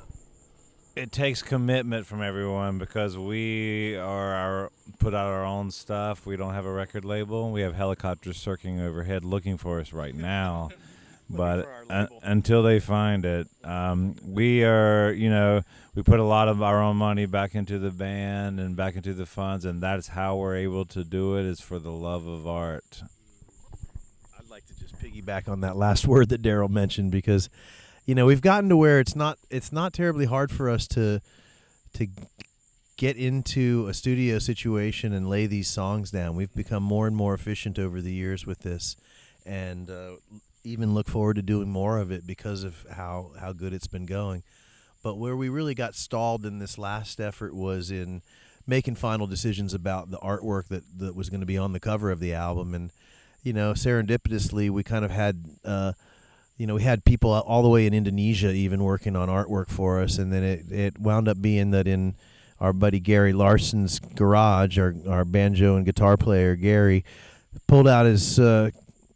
it 0.95 1.13
takes 1.13 1.43
commitment 1.43 2.07
from 2.07 2.23
everyone 2.23 2.79
because 2.79 3.17
we 3.17 3.97
are 3.97 4.35
our 4.35 4.73
put 4.99 5.15
out 5.15 5.27
our 5.27 5.45
own 5.45 5.71
stuff. 5.71 6.27
We 6.27 6.37
don't 6.37 6.55
have 6.55 6.67
a 6.67 6.73
record 6.73 7.05
label. 7.05 7.51
We 7.51 7.63
have 7.63 7.75
helicopters 7.75 8.37
circling 8.37 8.81
overhead 8.81 9.25
looking 9.25 9.57
for 9.57 9.81
us 9.81 9.93
right 9.93 10.15
now. 10.15 10.71
but 11.31 11.67
un- 11.89 12.09
until 12.23 12.63
they 12.63 12.79
find 12.79 13.25
it, 13.25 13.49
um, 13.65 14.17
we 14.27 14.65
are 14.65 15.13
you 15.13 15.31
know 15.31 15.63
we 15.95 16.03
put 16.03 16.21
a 16.21 16.25
lot 16.25 16.49
of 16.49 16.63
our 16.63 16.83
own 16.83 16.97
money 16.97 17.27
back 17.27 17.55
into 17.55 17.79
the 17.79 17.91
band 17.91 18.61
and 18.61 18.77
back 18.77 18.97
into 18.97 19.15
the 19.15 19.27
funds, 19.27 19.65
and 19.65 19.83
that 19.83 19.99
is 19.99 20.09
how 20.09 20.37
we're 20.37 20.57
able 20.57 20.85
to 20.87 21.05
do 21.05 21.39
it. 21.39 21.47
Is 21.47 21.61
for 21.61 21.79
the 21.79 21.93
love 21.93 22.27
of 22.27 22.47
art. 22.47 23.03
I'd 24.39 24.49
like 24.51 24.67
to 24.67 24.79
just 24.79 24.99
piggyback 24.99 25.49
on 25.49 25.61
that 25.63 25.77
last 25.77 26.07
word 26.07 26.29
that 26.31 26.43
Daryl 26.43 26.69
mentioned 26.69 27.11
because, 27.11 27.49
you 28.05 28.15
know, 28.15 28.27
we've 28.27 28.41
gotten 28.41 28.69
to 28.69 28.77
where 28.77 29.01
it's 29.01 29.17
not 29.17 29.39
it's 29.51 29.73
not 29.73 29.93
terribly 29.93 30.27
hard 30.27 30.51
for 30.51 30.69
us 30.69 30.87
to 30.89 31.21
to 31.95 32.07
get 32.97 33.17
into 33.17 33.87
a 33.89 33.95
studio 33.95 34.39
situation 34.39 35.13
and 35.13 35.29
lay 35.29 35.47
these 35.47 35.69
songs 35.69 36.11
down. 36.11 36.37
We've 36.37 36.55
become 36.55 36.83
more 36.83 37.07
and 37.07 37.17
more 37.17 37.35
efficient 37.35 37.79
over 37.79 38.01
the 38.01 38.13
years 38.13 38.47
with 38.47 38.61
this, 38.61 38.97
and 39.45 39.91
uh, 39.91 40.13
even 40.65 40.95
look 40.95 41.09
forward 41.09 41.35
to 41.37 41.43
doing 41.43 41.69
more 41.69 41.99
of 41.99 42.11
it 42.11 42.27
because 42.27 42.65
of 42.65 42.87
how 42.91 43.33
how 43.39 43.53
good 43.53 43.73
it's 43.73 43.87
been 43.87 44.07
going. 44.07 44.43
But 45.03 45.17
where 45.17 45.37
we 45.37 45.49
really 45.49 45.75
got 45.75 45.95
stalled 45.95 46.47
in 46.47 46.59
this 46.59 46.79
last 46.79 47.21
effort 47.21 47.55
was 47.55 47.91
in 47.91 48.23
making 48.67 48.95
final 48.95 49.27
decisions 49.27 49.75
about 49.75 50.11
the 50.11 50.19
artwork 50.19 50.69
that, 50.69 50.85
that 50.99 51.17
was 51.17 51.29
going 51.29 51.41
to 51.41 51.47
be 51.47 51.59
on 51.59 51.73
the 51.73 51.81
cover 51.81 52.11
of 52.11 52.21
the 52.21 52.33
album. 52.33 52.75
And, 52.75 52.91
you 53.43 53.53
know, 53.53 53.73
serendipitously, 53.73 54.71
we 54.71 54.85
kind 54.85 55.05
of 55.05 55.11
had, 55.11 55.45
uh, 55.65 55.93
you 56.63 56.69
know, 56.69 56.77
we 56.77 56.83
had 56.85 57.05
people 57.05 57.33
all 57.33 57.61
the 57.65 57.69
way 57.69 57.87
in 57.87 57.93
Indonesia 57.93 58.53
even 58.53 58.85
working 58.85 59.17
on 59.17 59.29
artwork 59.29 59.69
for 59.69 60.01
us. 60.01 60.19
And 60.19 60.33
then 60.33 60.45
it, 60.45 60.71
it 60.71 60.97
wound 60.97 61.27
up 61.27 61.43
being 61.43 61.73
that 61.73 61.89
in 61.89 62.15
our 62.61 62.73
buddy 62.73 63.01
Gary 63.01 63.33
Larson's 63.33 63.99
garage. 63.99 64.79
Our 64.79 64.95
our 65.09 65.25
banjo 65.25 65.75
and 65.75 65.85
guitar 65.85 66.17
player 66.17 66.55
Gary 66.55 67.05
pulled 67.67 67.89
out 67.89 68.07
his 68.07 68.39
uh, 68.39 68.71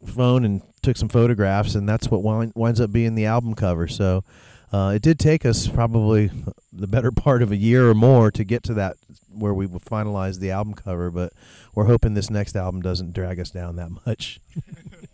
phone 0.05 0.43
and 0.43 0.61
took 0.81 0.97
some 0.97 1.07
photographs, 1.07 1.73
and 1.73 1.87
that's 1.87 2.11
what 2.11 2.21
wind, 2.21 2.51
winds 2.53 2.81
up 2.81 2.91
being 2.91 3.15
the 3.15 3.27
album 3.27 3.53
cover. 3.53 3.87
So 3.87 4.25
uh, 4.73 4.91
it 4.97 5.01
did 5.01 5.17
take 5.17 5.45
us 5.45 5.69
probably 5.69 6.29
the 6.73 6.87
better 6.87 7.13
part 7.13 7.41
of 7.41 7.53
a 7.53 7.55
year 7.55 7.89
or 7.89 7.93
more 7.93 8.29
to 8.29 8.43
get 8.43 8.61
to 8.63 8.73
that 8.73 8.97
where 9.31 9.53
we 9.53 9.65
would 9.65 9.83
finalize 9.83 10.39
the 10.41 10.51
album 10.51 10.73
cover, 10.73 11.11
but 11.11 11.31
we're 11.73 11.85
hoping 11.85 12.13
this 12.13 12.29
next 12.29 12.57
album 12.57 12.81
doesn't 12.81 13.13
drag 13.13 13.39
us 13.39 13.51
down 13.51 13.77
that 13.77 13.91
much. 14.05 14.41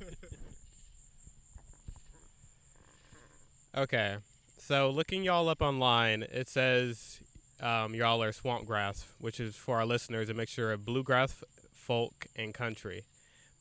Okay, 3.76 4.18
so 4.60 4.92
looking 4.92 5.24
y'all 5.24 5.50
up 5.50 5.64
online, 5.64 6.24
it 6.32 6.48
says 6.48 7.20
um, 7.60 7.96
y'all 7.96 8.22
are 8.22 8.32
swamp 8.32 8.68
grass, 8.68 9.04
which 9.20 9.40
is 9.40 9.56
for 9.56 9.78
our 9.78 9.86
listeners 9.86 10.30
a 10.30 10.34
mixture 10.36 10.72
of 10.72 10.86
bluegrass, 10.86 11.44
folk, 11.72 12.28
and 12.36 12.54
country. 12.54 13.04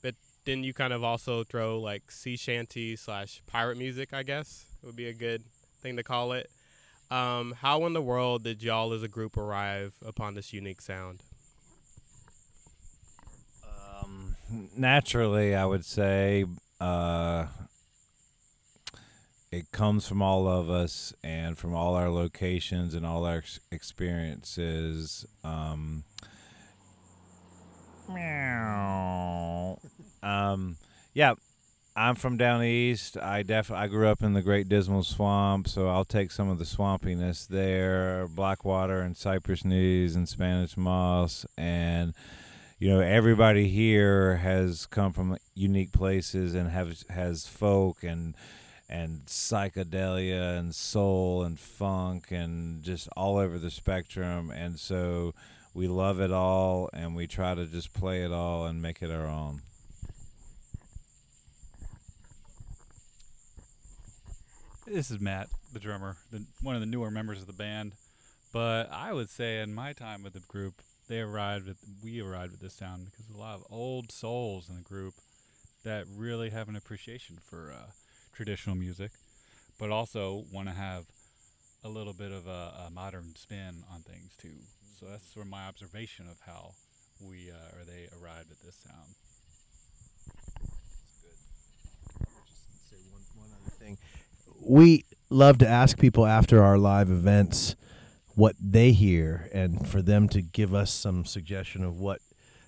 But 0.02 0.14
then 0.45 0.64
you 0.64 0.75
kind 0.75 0.92
of 0.92 1.02
also 1.02 1.45
throw 1.45 1.81
like 1.81 2.11
sea 2.11 2.37
shanty 2.37 2.95
slash 2.97 3.40
pirate 3.47 3.78
music, 3.78 4.12
I 4.12 4.23
guess 4.23 4.66
would 4.83 4.97
be 4.97 5.09
a 5.09 5.14
good 5.14 5.42
thing 5.81 5.97
to 5.97 6.02
call 6.02 6.33
it. 6.33 6.50
Um, 7.11 7.54
how 7.59 7.87
in 7.87 7.92
the 7.92 8.02
world 8.02 8.45
did 8.45 8.62
y'all 8.62 8.92
as 8.92 9.02
a 9.02 9.09
group 9.09 9.37
arrive 9.37 9.95
upon 10.04 10.35
this 10.35 10.52
unique 10.52 10.81
sound? 10.81 11.23
Um, 13.64 14.37
naturally, 14.76 15.54
I 15.54 15.64
would 15.64 15.85
say 15.85 16.47
uh, 16.81 17.47
it 19.53 19.71
comes 19.71 20.09
from 20.09 20.23
all 20.23 20.49
of 20.49 20.71
us 20.71 21.13
and 21.23 21.59
from 21.59 21.75
all 21.75 21.95
our 21.95 22.09
locations 22.09 22.95
and 22.95 23.05
all 23.05 23.27
our 23.27 23.37
ex- 23.37 23.61
experiences. 23.71 25.27
Um, 25.45 26.05
meow. 28.09 29.79
um, 30.23 30.77
yeah, 31.12 31.35
I'm 31.95 32.15
from 32.15 32.38
down 32.38 32.65
east. 32.65 33.19
I 33.19 33.43
def 33.43 33.71
I 33.71 33.88
grew 33.88 34.09
up 34.09 34.23
in 34.23 34.33
the 34.33 34.41
Great 34.41 34.71
Dismal 34.71 35.03
Swamp, 35.03 35.69
so 35.69 35.87
I'll 35.88 36.07
take 36.07 36.31
some 36.31 36.49
of 36.49 36.59
the 36.59 36.65
swampiness 36.65 37.47
there, 37.47 38.27
Blackwater 38.29 39.03
and 39.03 39.15
Cypress 39.15 39.67
Knees 39.67 40.17
and 40.17 40.27
Spanish 40.27 40.79
Moss, 40.79 41.45
and 41.59 42.15
you 42.79 42.88
know 42.88 43.01
everybody 43.01 43.69
here 43.69 44.37
has 44.37 44.87
come 44.87 45.12
from 45.12 45.37
unique 45.55 45.93
places 45.93 46.55
and 46.55 46.71
have 46.71 47.03
has 47.11 47.47
folk 47.47 48.03
and 48.03 48.35
and 48.92 49.24
psychedelia 49.24 50.59
and 50.59 50.74
soul 50.74 51.44
and 51.44 51.59
funk 51.59 52.31
and 52.31 52.83
just 52.83 53.09
all 53.16 53.38
over 53.38 53.59
the 53.59 53.70
spectrum, 53.70 54.50
and 54.50 54.78
so 54.78 55.33
we 55.72 55.88
love 55.88 56.20
it 56.20 56.31
all 56.31 56.90
and 56.92 57.16
we 57.16 57.26
try 57.26 57.55
to 57.55 57.64
just 57.64 57.94
play 57.94 58.22
it 58.22 58.31
all 58.31 58.66
and 58.66 58.83
make 58.83 59.00
it 59.00 59.11
our 59.11 59.26
own. 59.26 59.62
This 64.87 65.11
is 65.11 65.20
Matt, 65.20 65.48
the 65.72 65.81
drummer, 65.81 66.16
the, 66.31 66.44
one 66.61 66.74
of 66.74 66.83
the 66.83 66.87
newer 66.87 67.11
members 67.11 67.40
of 67.40 67.46
the 67.46 67.55
band. 67.55 67.92
But 68.52 68.92
I 68.92 69.14
would 69.14 69.31
say 69.31 69.61
in 69.61 69.72
my 69.72 69.94
time 69.94 70.22
with 70.22 70.35
the 70.35 70.40
group, 70.40 70.74
they 71.09 71.20
arrived 71.20 71.66
at 71.66 71.76
we 72.05 72.20
arrived 72.20 72.52
at 72.52 72.61
this 72.61 72.74
sound 72.74 73.07
because 73.07 73.35
a 73.35 73.38
lot 73.38 73.55
of 73.55 73.64
old 73.70 74.12
souls 74.12 74.68
in 74.68 74.76
the 74.76 74.83
group 74.83 75.14
that 75.83 76.05
really 76.14 76.50
have 76.50 76.68
an 76.68 76.76
appreciation 76.76 77.38
for 77.48 77.72
uh, 77.72 77.90
traditional 78.33 78.77
music, 78.77 79.11
but 79.79 79.90
also 79.90 80.45
want 80.53 80.68
to 80.68 80.75
have 80.75 81.05
a 81.85 81.88
little 81.88 82.12
bit 82.12 82.33
of 82.33 82.47
a, 82.47 82.87
a 82.87 82.90
modern 82.92 83.35
spin 83.37 83.83
on 83.92 84.01
things 84.01 84.33
too. 84.40 84.57
So 84.99 85.07
that's 85.07 85.27
sort 85.33 85.47
of 85.47 85.51
my 85.51 85.66
observation 85.66 86.27
of 86.29 86.38
how 86.47 86.73
we 87.21 87.51
uh, 87.51 87.79
or 87.79 87.85
they 87.85 88.09
arrived 88.21 88.51
at 88.51 88.61
this 88.64 88.77
sound. 88.77 89.14
One, 93.11 93.23
one 93.37 93.51
other 93.61 93.71
thing. 93.71 93.99
We 94.64 95.05
love 95.29 95.59
to 95.59 95.68
ask 95.68 95.99
people 95.99 96.27
after 96.27 96.62
our 96.62 96.79
live 96.79 97.11
events 97.11 97.75
what 98.35 98.55
they 98.61 98.92
hear 98.92 99.51
and 99.53 99.87
for 99.87 100.03
them 100.03 100.29
to 100.29 100.40
give 100.40 100.75
us 100.75 100.92
some 100.92 101.25
suggestion 101.25 101.85
of 101.85 101.99
what 101.99 102.21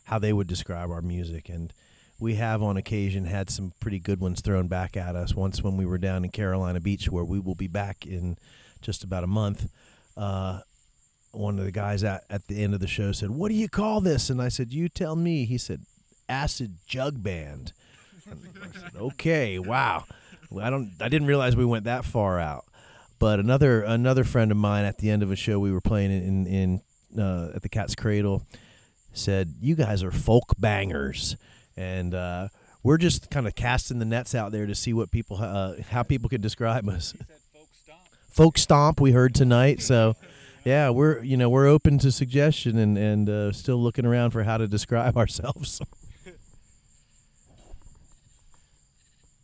how 0.04 0.18
they 0.18 0.32
would 0.32 0.46
describe 0.46 0.90
our 0.90 1.00
music 1.00 1.48
and 1.48 1.72
we 2.18 2.34
have 2.36 2.62
on 2.62 2.76
occasion 2.76 3.24
had 3.24 3.50
some 3.50 3.72
pretty 3.80 3.98
good 3.98 4.20
ones 4.20 4.40
thrown 4.40 4.68
back 4.68 4.96
at 4.96 5.16
us. 5.16 5.34
Once 5.34 5.62
when 5.62 5.76
we 5.76 5.86
were 5.86 5.98
down 5.98 6.24
in 6.24 6.30
Carolina 6.30 6.80
Beach 6.80 7.08
where 7.08 7.24
we 7.24 7.38
will 7.38 7.54
be 7.54 7.68
back 7.68 8.06
in 8.06 8.36
just 8.80 9.02
about 9.04 9.24
a 9.24 9.28
month 9.28 9.68
uh, 10.16 10.60
one 11.32 11.58
of 11.58 11.64
the 11.64 11.72
guys 11.72 12.04
at, 12.04 12.22
at 12.30 12.46
the 12.46 12.62
end 12.62 12.74
of 12.74 12.80
the 12.80 12.86
show 12.86 13.10
said 13.12 13.30
what 13.30 13.48
do 13.48 13.54
you 13.54 13.68
call 13.68 14.00
this? 14.00 14.30
And 14.30 14.40
I 14.40 14.48
said 14.48 14.72
you 14.72 14.88
tell 14.88 15.16
me. 15.16 15.44
He 15.44 15.58
said 15.58 15.80
acid 16.28 16.76
jug 16.86 17.22
band. 17.22 17.72
And 18.30 18.40
I 18.62 18.78
said, 18.78 18.96
okay 18.96 19.58
wow. 19.58 20.04
I 20.60 20.70
don't. 20.70 20.92
I 21.00 21.08
didn't 21.08 21.26
realize 21.26 21.56
we 21.56 21.64
went 21.64 21.84
that 21.84 22.04
far 22.04 22.38
out. 22.38 22.64
But 23.18 23.40
another 23.40 23.82
another 23.82 24.24
friend 24.24 24.50
of 24.50 24.56
mine 24.56 24.84
at 24.84 24.98
the 24.98 25.10
end 25.10 25.22
of 25.22 25.30
a 25.30 25.36
show 25.36 25.58
we 25.58 25.72
were 25.72 25.80
playing 25.80 26.10
in 26.10 26.46
in 26.46 27.20
uh, 27.20 27.52
at 27.54 27.62
the 27.62 27.68
Cat's 27.68 27.94
Cradle 27.94 28.42
said, 29.12 29.54
"You 29.60 29.74
guys 29.74 30.02
are 30.02 30.10
folk 30.10 30.54
bangers," 30.58 31.36
and 31.76 32.14
uh, 32.14 32.48
we're 32.82 32.98
just 32.98 33.30
kind 33.30 33.46
of 33.46 33.54
casting 33.54 33.98
the 33.98 34.04
nets 34.04 34.34
out 34.34 34.52
there 34.52 34.66
to 34.66 34.74
see 34.74 34.92
what 34.92 35.10
people 35.10 35.38
uh, 35.40 35.74
how 35.90 36.02
people 36.02 36.28
could 36.28 36.42
describe 36.42 36.88
us. 36.88 37.14
Folk 38.30 38.58
stomp 38.58 39.00
we 39.00 39.12
heard 39.12 39.34
tonight, 39.34 39.80
so 39.80 40.16
yeah, 40.64 40.90
we're 40.90 41.22
you 41.22 41.36
know 41.36 41.48
we're 41.48 41.66
open 41.66 41.98
to 41.98 42.12
suggestion 42.12 42.78
and 42.78 42.98
and 42.98 43.28
uh, 43.28 43.52
still 43.52 43.82
looking 43.82 44.06
around 44.06 44.30
for 44.30 44.42
how 44.42 44.56
to 44.58 44.66
describe 44.66 45.16
ourselves. 45.18 45.80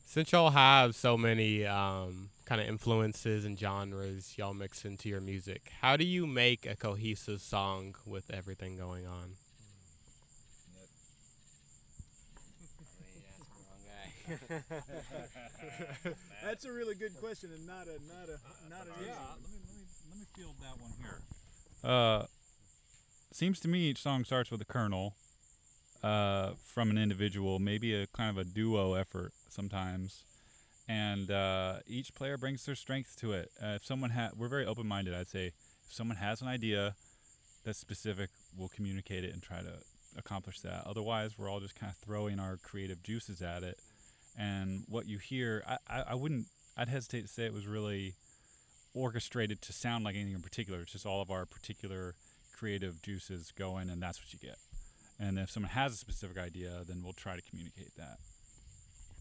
Since 0.06 0.32
y'all 0.32 0.50
have 0.50 0.96
so 0.96 1.16
many 1.16 1.64
um, 1.64 2.30
kind 2.44 2.60
of 2.60 2.66
influences 2.66 3.44
and 3.44 3.56
genres 3.56 4.34
y'all 4.36 4.54
mix 4.54 4.84
into 4.84 5.08
your 5.08 5.20
music, 5.20 5.70
how 5.80 5.96
do 5.96 6.04
you 6.04 6.26
make 6.26 6.66
a 6.66 6.74
cohesive 6.74 7.40
song 7.40 7.94
with 8.04 8.28
everything 8.30 8.76
going 8.76 9.06
on? 9.06 9.34
That's 16.44 16.64
a 16.64 16.72
really 16.72 16.94
good 16.94 17.18
question 17.20 17.50
and 17.54 17.66
not 17.66 17.86
a 17.86 17.98
not 18.08 18.28
a 18.28 18.38
not 18.70 18.86
an 18.86 18.92
Yeah, 19.04 19.14
let 19.42 19.50
me 19.50 19.58
let 19.66 19.76
me 19.76 19.82
let 20.10 20.18
me 20.18 20.24
field 20.36 20.54
that 20.60 20.80
one 20.80 20.92
here. 21.00 21.20
Uh, 21.82 22.24
seems 23.32 23.60
to 23.60 23.68
me 23.68 23.88
each 23.90 24.02
song 24.02 24.24
starts 24.24 24.50
with 24.50 24.60
a 24.60 24.64
kernel, 24.64 25.14
uh, 26.02 26.52
from 26.64 26.90
an 26.90 26.98
individual, 26.98 27.58
maybe 27.58 27.94
a 27.94 28.06
kind 28.08 28.30
of 28.30 28.38
a 28.38 28.44
duo 28.44 28.94
effort 28.94 29.32
sometimes, 29.48 30.24
and 30.88 31.30
uh, 31.30 31.76
each 31.86 32.14
player 32.14 32.36
brings 32.36 32.64
their 32.66 32.74
strength 32.74 33.16
to 33.20 33.32
it. 33.32 33.50
Uh, 33.62 33.74
if 33.76 33.84
someone 33.84 34.10
ha- 34.10 34.30
we're 34.36 34.48
very 34.48 34.66
open-minded. 34.66 35.14
I'd 35.14 35.28
say 35.28 35.46
if 35.48 35.54
someone 35.92 36.16
has 36.16 36.42
an 36.42 36.48
idea 36.48 36.94
that's 37.64 37.78
specific, 37.78 38.30
we'll 38.56 38.68
communicate 38.68 39.24
it 39.24 39.32
and 39.32 39.42
try 39.42 39.60
to 39.60 39.72
accomplish 40.16 40.60
that. 40.60 40.84
Otherwise, 40.86 41.38
we're 41.38 41.48
all 41.48 41.60
just 41.60 41.78
kind 41.78 41.90
of 41.90 41.96
throwing 41.98 42.38
our 42.40 42.56
creative 42.56 43.02
juices 43.02 43.42
at 43.42 43.62
it, 43.62 43.78
and 44.38 44.84
what 44.88 45.06
you 45.06 45.18
hear, 45.18 45.62
I, 45.66 45.78
I, 45.88 46.02
I 46.10 46.14
wouldn't, 46.14 46.46
I'd 46.76 46.88
hesitate 46.88 47.22
to 47.22 47.28
say 47.28 47.44
it 47.44 47.52
was 47.52 47.66
really 47.66 48.14
orchestrated 48.94 49.62
to 49.62 49.72
sound 49.72 50.04
like 50.04 50.14
anything 50.14 50.34
in 50.34 50.42
particular. 50.42 50.80
It's 50.80 50.92
just 50.92 51.06
all 51.06 51.22
of 51.22 51.30
our 51.30 51.46
particular 51.46 52.14
creative 52.56 53.02
juices 53.02 53.52
going, 53.56 53.90
and 53.90 54.02
that's 54.02 54.20
what 54.20 54.32
you 54.32 54.38
get. 54.38 54.56
And 55.18 55.38
if 55.38 55.50
someone 55.50 55.70
has 55.70 55.92
a 55.92 55.96
specific 55.96 56.38
idea, 56.38 56.82
then 56.86 57.02
we'll 57.02 57.12
try 57.12 57.36
to 57.36 57.42
communicate 57.42 57.94
that. 57.96 58.18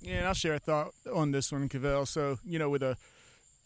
Yeah, 0.02 0.20
and 0.20 0.28
I'll 0.28 0.34
share 0.34 0.56
a 0.56 0.60
thought 0.60 0.94
on 1.14 1.32
this 1.32 1.52
one, 1.52 1.68
Kevelle. 1.68 2.08
So, 2.08 2.40
you 2.46 2.58
know, 2.58 2.70
with 2.70 2.84
a 2.84 2.96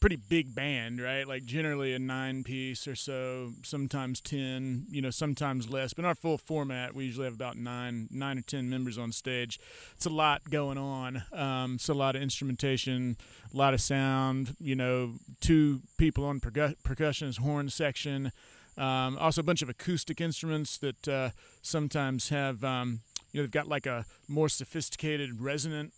pretty 0.04 0.16
big 0.18 0.54
band, 0.54 1.00
right? 1.00 1.26
Like 1.26 1.46
generally 1.46 1.94
a 1.94 1.98
nine 1.98 2.44
piece 2.44 2.90
or 2.90 2.94
so, 2.94 3.54
sometimes 3.64 4.20
ten, 4.20 4.86
you 4.90 5.02
know, 5.02 5.12
sometimes 5.12 5.70
less. 5.70 5.94
But 5.94 6.02
in 6.02 6.08
our 6.08 6.14
full 6.14 6.38
format, 6.38 6.94
we 6.94 7.06
usually 7.06 7.24
have 7.24 7.36
about 7.36 7.56
nine, 7.56 8.10
nine 8.12 8.38
or 8.38 8.42
ten 8.42 8.70
members 8.70 8.98
on 8.98 9.14
stage. 9.14 9.62
It's 9.96 10.06
a 10.06 10.10
lot 10.10 10.42
going 10.50 10.78
on. 10.78 11.24
Um, 11.32 11.76
it's 11.76 11.88
a 11.88 11.94
lot 11.94 12.18
of 12.18 12.22
instrumentation, 12.22 13.16
a 13.54 13.56
lot 13.56 13.74
of 13.74 13.80
sound. 13.80 14.58
You 14.60 14.76
know, 14.76 15.14
two 15.40 15.80
people 15.98 16.26
on 16.26 16.42
percu- 16.42 17.38
horn 17.38 17.70
section. 17.70 18.34
Um, 18.78 19.18
also 19.18 19.40
a 19.40 19.46
bunch 19.46 19.62
of 19.62 19.70
acoustic 19.70 20.20
instruments 20.20 20.78
that 20.80 21.08
uh, 21.08 21.30
sometimes 21.62 22.28
have, 22.28 22.62
um, 22.66 23.00
you 23.32 23.40
know, 23.40 23.44
they've 23.44 23.52
got 23.52 23.70
like 23.70 23.86
a 23.86 24.04
more 24.28 24.50
sophisticated 24.50 25.40
resonant 25.40 25.94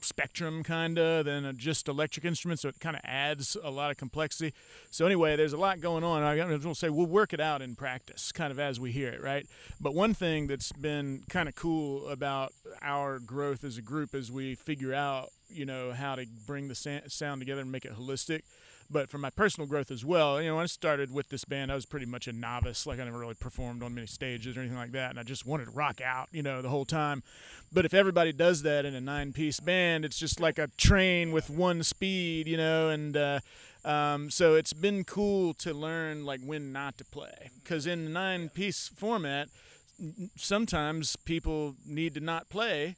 spectrum 0.00 0.62
kind 0.62 0.98
of 0.98 1.24
than 1.24 1.56
just 1.56 1.88
electric 1.88 2.24
instrument 2.24 2.60
so 2.60 2.68
it 2.68 2.78
kind 2.80 2.96
of 2.96 3.02
adds 3.04 3.56
a 3.62 3.70
lot 3.70 3.90
of 3.90 3.96
complexity. 3.96 4.54
So 4.90 5.06
anyway 5.06 5.36
there's 5.36 5.52
a 5.52 5.58
lot 5.58 5.80
going 5.80 6.04
on. 6.04 6.22
I 6.22 6.34
was 6.34 6.62
going 6.62 6.74
to 6.74 6.78
say 6.78 6.90
we'll 6.90 7.06
work 7.06 7.32
it 7.32 7.40
out 7.40 7.62
in 7.62 7.74
practice 7.74 8.32
kind 8.32 8.50
of 8.50 8.58
as 8.58 8.78
we 8.78 8.92
hear 8.92 9.08
it 9.08 9.22
right? 9.22 9.46
But 9.80 9.94
one 9.94 10.14
thing 10.14 10.46
that's 10.46 10.72
been 10.72 11.22
kind 11.28 11.48
of 11.48 11.54
cool 11.54 12.08
about 12.08 12.52
our 12.82 13.18
growth 13.18 13.64
as 13.64 13.78
a 13.78 13.82
group 13.82 14.14
as 14.14 14.30
we 14.30 14.54
figure 14.54 14.94
out 14.94 15.30
you 15.48 15.64
know 15.64 15.92
how 15.92 16.14
to 16.14 16.26
bring 16.46 16.68
the 16.68 16.74
sound 16.74 17.40
together 17.40 17.60
and 17.60 17.72
make 17.72 17.84
it 17.84 17.92
holistic. 17.96 18.42
But 18.90 19.10
for 19.10 19.18
my 19.18 19.30
personal 19.30 19.66
growth 19.66 19.90
as 19.90 20.04
well, 20.04 20.40
you 20.40 20.48
know, 20.48 20.56
when 20.56 20.64
I 20.64 20.66
started 20.66 21.12
with 21.12 21.28
this 21.28 21.44
band, 21.44 21.72
I 21.72 21.74
was 21.74 21.86
pretty 21.86 22.06
much 22.06 22.28
a 22.28 22.32
novice. 22.32 22.86
Like 22.86 23.00
I 23.00 23.04
never 23.04 23.18
really 23.18 23.34
performed 23.34 23.82
on 23.82 23.94
many 23.94 24.06
stages 24.06 24.56
or 24.56 24.60
anything 24.60 24.78
like 24.78 24.92
that, 24.92 25.10
and 25.10 25.18
I 25.18 25.22
just 25.22 25.46
wanted 25.46 25.66
to 25.66 25.70
rock 25.72 26.00
out, 26.00 26.28
you 26.32 26.42
know, 26.42 26.62
the 26.62 26.68
whole 26.68 26.84
time. 26.84 27.22
But 27.72 27.84
if 27.84 27.94
everybody 27.94 28.32
does 28.32 28.62
that 28.62 28.84
in 28.84 28.94
a 28.94 29.00
nine-piece 29.00 29.60
band, 29.60 30.04
it's 30.04 30.18
just 30.18 30.40
like 30.40 30.58
a 30.58 30.68
train 30.76 31.32
with 31.32 31.50
one 31.50 31.82
speed, 31.82 32.46
you 32.46 32.56
know, 32.56 32.88
and 32.88 33.16
uh, 33.16 33.40
um, 33.84 34.30
so 34.30 34.54
it's 34.54 34.72
been 34.72 35.04
cool 35.04 35.54
to 35.54 35.72
learn 35.74 36.24
like 36.24 36.40
when 36.40 36.72
not 36.72 36.96
to 36.98 37.04
play 37.04 37.50
because 37.62 37.86
in 37.86 38.12
nine-piece 38.12 38.88
format, 38.94 39.48
sometimes 40.36 41.16
people 41.16 41.74
need 41.86 42.14
to 42.14 42.20
not 42.20 42.48
play 42.48 42.96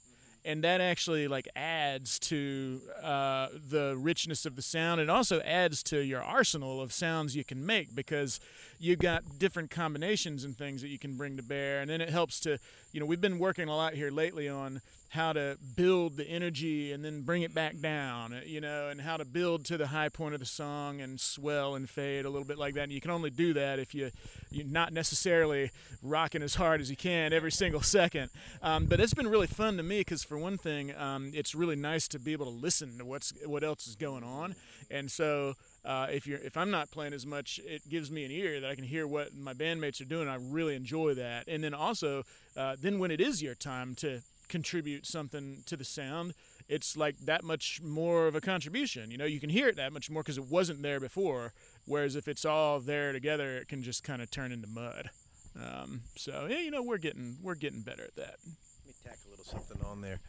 and 0.48 0.64
that 0.64 0.80
actually 0.80 1.28
like 1.28 1.46
adds 1.54 2.18
to 2.18 2.80
uh, 3.02 3.48
the 3.68 3.94
richness 3.98 4.46
of 4.46 4.56
the 4.56 4.62
sound. 4.62 4.98
It 4.98 5.10
also 5.10 5.40
adds 5.40 5.82
to 5.84 5.98
your 5.98 6.22
arsenal 6.22 6.80
of 6.80 6.90
sounds 6.90 7.36
you 7.36 7.44
can 7.44 7.66
make 7.66 7.94
because 7.94 8.40
you've 8.78 8.98
got 8.98 9.38
different 9.38 9.70
combinations 9.70 10.44
and 10.44 10.56
things 10.56 10.80
that 10.80 10.88
you 10.88 10.98
can 10.98 11.18
bring 11.18 11.36
to 11.36 11.42
bear. 11.42 11.82
And 11.82 11.90
then 11.90 12.00
it 12.00 12.08
helps 12.08 12.40
to 12.40 12.58
you 12.92 12.98
know 12.98 13.04
we've 13.04 13.20
been 13.20 13.38
working 13.38 13.68
a 13.68 13.76
lot 13.76 13.92
here 13.92 14.10
lately 14.10 14.48
on 14.48 14.80
how 15.10 15.32
to 15.32 15.56
build 15.74 16.16
the 16.16 16.28
energy 16.28 16.92
and 16.92 17.04
then 17.04 17.22
bring 17.22 17.42
it 17.42 17.54
back 17.54 17.78
down 17.80 18.32
uh, 18.32 18.40
you 18.44 18.60
know 18.60 18.88
and 18.88 19.00
how 19.00 19.16
to 19.16 19.24
build 19.24 19.64
to 19.64 19.76
the 19.76 19.86
high 19.86 20.08
point 20.08 20.34
of 20.34 20.40
the 20.40 20.46
song 20.46 21.00
and 21.00 21.18
swell 21.18 21.74
and 21.74 21.88
fade 21.88 22.24
a 22.24 22.30
little 22.30 22.46
bit 22.46 22.58
like 22.58 22.74
that 22.74 22.82
and 22.82 22.92
you 22.92 23.00
can 23.00 23.10
only 23.10 23.30
do 23.30 23.52
that 23.54 23.78
if 23.78 23.94
you 23.94 24.10
you're 24.50 24.66
not 24.66 24.92
necessarily 24.92 25.70
rocking 26.02 26.42
as 26.42 26.54
hard 26.54 26.80
as 26.80 26.90
you 26.90 26.96
can 26.96 27.32
every 27.32 27.52
single 27.52 27.80
second 27.80 28.30
um, 28.62 28.86
but 28.86 29.00
it's 29.00 29.14
been 29.14 29.28
really 29.28 29.46
fun 29.46 29.76
to 29.76 29.82
me 29.82 30.00
because 30.00 30.22
for 30.22 30.38
one 30.38 30.58
thing 30.58 30.94
um, 30.96 31.30
it's 31.34 31.54
really 31.54 31.76
nice 31.76 32.06
to 32.06 32.18
be 32.18 32.32
able 32.32 32.46
to 32.46 32.52
listen 32.52 32.98
to 32.98 33.04
what's 33.04 33.32
what 33.46 33.64
else 33.64 33.86
is 33.86 33.96
going 33.96 34.22
on 34.22 34.54
and 34.90 35.10
so 35.10 35.54
uh, 35.84 36.06
if 36.10 36.26
you're 36.26 36.38
if 36.40 36.56
I'm 36.56 36.70
not 36.70 36.90
playing 36.90 37.14
as 37.14 37.24
much, 37.24 37.60
it 37.64 37.88
gives 37.88 38.10
me 38.10 38.24
an 38.24 38.30
ear 38.30 38.60
that 38.60 38.70
I 38.70 38.74
can 38.74 38.84
hear 38.84 39.06
what 39.06 39.34
my 39.34 39.54
bandmates 39.54 40.00
are 40.00 40.06
doing. 40.06 40.28
I 40.28 40.36
really 40.36 40.74
enjoy 40.74 41.14
that. 41.14 41.48
And 41.48 41.64
then 41.64 41.72
also, 41.72 42.24
uh, 42.56 42.76
then 42.78 42.98
when 42.98 43.10
it 43.10 43.20
is 43.20 43.42
your 43.42 43.54
time 43.54 43.94
to 43.96 44.20
contribute 44.48 45.06
something 45.06 45.62
to 45.66 45.76
the 45.76 45.84
sound, 45.84 46.34
it's 46.68 46.96
like 46.96 47.16
that 47.20 47.44
much 47.44 47.80
more 47.82 48.26
of 48.26 48.34
a 48.34 48.40
contribution. 48.40 49.10
You 49.10 49.18
know, 49.18 49.24
you 49.24 49.40
can 49.40 49.50
hear 49.50 49.68
it 49.68 49.76
that 49.76 49.92
much 49.92 50.10
more 50.10 50.22
because 50.22 50.38
it 50.38 50.50
wasn't 50.50 50.82
there 50.82 51.00
before. 51.00 51.52
Whereas 51.86 52.16
if 52.16 52.28
it's 52.28 52.44
all 52.44 52.80
there 52.80 53.12
together, 53.12 53.56
it 53.56 53.68
can 53.68 53.82
just 53.82 54.04
kind 54.04 54.20
of 54.20 54.30
turn 54.30 54.52
into 54.52 54.68
mud. 54.68 55.10
Um, 55.56 56.02
so 56.16 56.46
yeah, 56.48 56.60
you 56.60 56.70
know, 56.70 56.82
we're 56.82 56.98
getting 56.98 57.38
we're 57.42 57.54
getting 57.54 57.80
better 57.80 58.04
at 58.04 58.16
that. 58.16 58.36
Let 58.44 58.86
me 58.86 58.92
tack 59.02 59.18
a 59.26 59.30
little 59.30 59.44
something 59.44 59.78
on 59.84 60.00
there. 60.00 60.20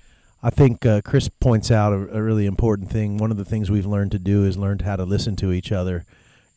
I 0.42 0.50
think 0.50 0.86
uh, 0.86 1.02
Chris 1.02 1.28
points 1.28 1.70
out 1.70 1.92
a, 1.92 2.18
a 2.18 2.24
really 2.24 2.46
important 2.46 2.90
thing. 2.90 3.18
One 3.18 3.32
of 3.32 3.38
the 3.38 3.46
things 3.46 3.70
we've 3.70 3.86
learned 3.86 4.12
to 4.12 4.20
do 4.20 4.46
is 4.46 4.58
learned 4.58 4.84
how 4.84 4.96
to 4.96 5.04
listen 5.04 5.36
to 5.38 5.52
each 5.52 5.72
other, 5.72 6.06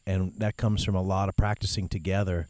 and 0.07 0.33
that 0.39 0.57
comes 0.57 0.85
from 0.85 0.95
a 0.95 1.03
lot 1.03 1.29
of 1.29 1.37
practicing 1.37 1.89
together. 1.89 2.49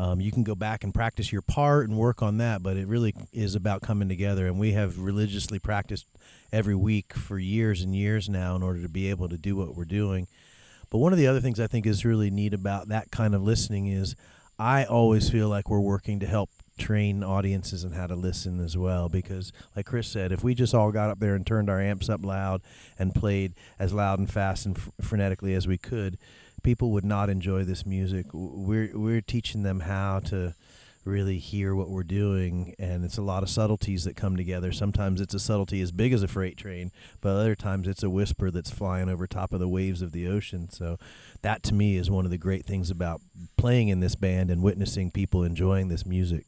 Um, 0.00 0.18
you 0.18 0.32
can 0.32 0.44
go 0.44 0.54
back 0.54 0.82
and 0.82 0.94
practice 0.94 1.30
your 1.30 1.42
part 1.42 1.86
and 1.86 1.98
work 1.98 2.22
on 2.22 2.38
that, 2.38 2.62
but 2.62 2.78
it 2.78 2.88
really 2.88 3.14
is 3.34 3.54
about 3.54 3.82
coming 3.82 4.08
together. 4.08 4.46
And 4.46 4.58
we 4.58 4.72
have 4.72 4.98
religiously 4.98 5.58
practiced 5.58 6.06
every 6.50 6.74
week 6.74 7.12
for 7.12 7.38
years 7.38 7.82
and 7.82 7.94
years 7.94 8.26
now 8.26 8.56
in 8.56 8.62
order 8.62 8.80
to 8.80 8.88
be 8.88 9.10
able 9.10 9.28
to 9.28 9.36
do 9.36 9.56
what 9.56 9.76
we're 9.76 9.84
doing. 9.84 10.26
But 10.88 10.98
one 10.98 11.12
of 11.12 11.18
the 11.18 11.26
other 11.26 11.40
things 11.40 11.60
I 11.60 11.66
think 11.66 11.84
is 11.84 12.02
really 12.02 12.30
neat 12.30 12.54
about 12.54 12.88
that 12.88 13.10
kind 13.10 13.34
of 13.34 13.42
listening 13.42 13.88
is 13.88 14.16
I 14.58 14.84
always 14.84 15.28
feel 15.28 15.50
like 15.50 15.68
we're 15.68 15.80
working 15.80 16.18
to 16.20 16.26
help 16.26 16.48
train 16.78 17.22
audiences 17.22 17.84
in 17.84 17.92
how 17.92 18.06
to 18.06 18.14
listen 18.16 18.58
as 18.58 18.78
well 18.78 19.10
because 19.10 19.52
like 19.76 19.84
Chris 19.84 20.08
said 20.08 20.32
if 20.32 20.42
we 20.42 20.54
just 20.54 20.74
all 20.74 20.90
got 20.90 21.10
up 21.10 21.20
there 21.20 21.34
and 21.34 21.46
turned 21.46 21.68
our 21.68 21.78
amps 21.78 22.08
up 22.08 22.24
loud 22.24 22.62
and 22.98 23.14
played 23.14 23.52
as 23.78 23.92
loud 23.92 24.18
and 24.18 24.32
fast 24.32 24.64
and 24.64 24.78
f- 24.78 24.88
frenetically 25.02 25.54
as 25.54 25.68
we 25.68 25.76
could 25.76 26.16
people 26.62 26.90
would 26.92 27.04
not 27.04 27.30
enjoy 27.30 27.64
this 27.64 27.84
music. 27.86 28.26
We're 28.32 28.90
we're 28.94 29.20
teaching 29.20 29.62
them 29.62 29.80
how 29.80 30.20
to 30.26 30.54
really 31.04 31.38
hear 31.38 31.74
what 31.74 31.88
we're 31.88 32.02
doing 32.02 32.74
and 32.78 33.06
it's 33.06 33.16
a 33.16 33.22
lot 33.22 33.42
of 33.42 33.48
subtleties 33.48 34.04
that 34.04 34.16
come 34.16 34.36
together. 34.36 34.70
Sometimes 34.70 35.20
it's 35.20 35.32
a 35.32 35.38
subtlety 35.38 35.80
as 35.80 35.92
big 35.92 36.12
as 36.12 36.22
a 36.22 36.28
freight 36.28 36.58
train 36.58 36.92
but 37.20 37.30
other 37.30 37.54
times 37.54 37.88
it's 37.88 38.02
a 38.02 38.10
whisper 38.10 38.50
that's 38.50 38.70
flying 38.70 39.08
over 39.08 39.26
top 39.26 39.52
of 39.52 39.60
the 39.60 39.68
waves 39.68 40.02
of 40.02 40.12
the 40.12 40.28
ocean. 40.28 40.68
So 40.70 40.98
that 41.42 41.62
to 41.64 41.74
me 41.74 41.96
is 41.96 42.10
one 42.10 42.26
of 42.26 42.30
the 42.30 42.38
great 42.38 42.66
things 42.66 42.90
about 42.90 43.22
playing 43.56 43.88
in 43.88 44.00
this 44.00 44.14
band 44.14 44.50
and 44.50 44.62
witnessing 44.62 45.10
people 45.10 45.42
enjoying 45.42 45.88
this 45.88 46.04
music. 46.04 46.44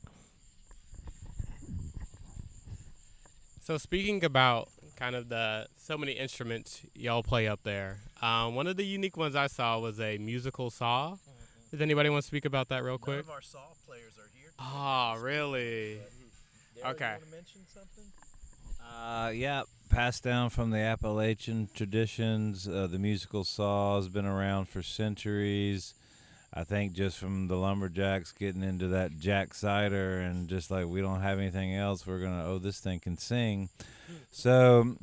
So 3.62 3.78
speaking 3.78 4.22
about 4.24 4.68
kind 5.02 5.16
of 5.16 5.28
the 5.28 5.66
so 5.76 5.98
many 5.98 6.12
instruments 6.12 6.80
y'all 6.94 7.24
play 7.24 7.48
up 7.48 7.58
there, 7.64 7.96
um, 8.22 8.54
one 8.54 8.68
of 8.68 8.76
the 8.76 8.84
unique 8.86 9.16
ones 9.16 9.34
I 9.34 9.48
saw 9.48 9.80
was 9.80 9.98
a 9.98 10.16
musical 10.18 10.70
saw. 10.70 11.16
Does 11.72 11.80
anybody 11.80 12.08
want 12.08 12.22
to 12.22 12.26
speak 12.28 12.44
about 12.44 12.68
that 12.68 12.84
real 12.84 12.98
quick? 12.98 13.28
our 13.28 13.42
saw 13.42 13.58
players 13.84 14.12
are 14.16 14.30
here 14.32 14.52
Oh, 14.60 15.20
really? 15.20 15.98
Okay. 16.86 17.16
mention 17.32 17.62
something 17.74 18.04
Uh, 18.80 19.30
yeah, 19.30 19.62
passed 19.88 20.22
down 20.22 20.50
from 20.50 20.70
the 20.70 20.78
Appalachian 20.78 21.68
traditions. 21.74 22.68
Uh, 22.68 22.86
the 22.86 22.98
musical 23.00 23.42
saw 23.42 23.96
has 23.96 24.06
been 24.08 24.26
around 24.26 24.68
for 24.68 24.82
centuries. 24.84 25.94
I 26.54 26.64
think 26.64 26.92
just 26.92 27.18
from 27.18 27.48
the 27.48 27.56
lumberjacks 27.56 28.32
getting 28.32 28.62
into 28.62 28.88
that 28.88 29.18
jack 29.18 29.54
cider 29.54 30.18
and 30.20 30.48
just 30.48 30.70
like 30.70 30.86
we 30.86 31.00
don't 31.00 31.22
have 31.22 31.38
anything 31.38 31.74
else, 31.74 32.06
we're 32.06 32.20
gonna 32.20 32.44
oh 32.46 32.58
this 32.58 32.80
thing 32.80 33.00
can 33.00 33.16
sing. 33.16 33.70
So 34.30 34.96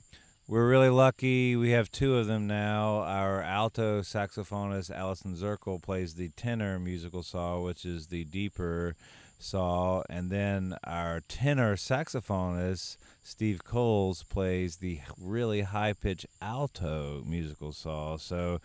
we're 0.47 0.69
really 0.69 0.89
lucky. 0.89 1.55
We 1.55 1.71
have 1.71 1.91
two 1.91 2.17
of 2.17 2.27
them 2.27 2.47
now. 2.47 2.99
Our 2.99 3.41
alto 3.41 4.01
saxophonist 4.01 4.95
Allison 4.95 5.35
Zirkle 5.35 5.81
plays 5.81 6.15
the 6.15 6.29
tenor 6.29 6.79
musical 6.79 7.23
saw, 7.23 7.61
which 7.61 7.85
is 7.85 8.07
the 8.07 8.25
deeper 8.25 8.95
saw, 9.39 10.03
and 10.09 10.29
then 10.29 10.75
our 10.83 11.21
tenor 11.21 11.75
saxophonist 11.75 12.97
Steve 13.23 13.63
Coles 13.63 14.23
plays 14.23 14.77
the 14.77 14.99
really 15.19 15.61
high 15.61 15.93
pitch 15.93 16.25
alto 16.41 17.23
musical 17.25 17.71
saw. 17.71 18.17
So 18.17 18.59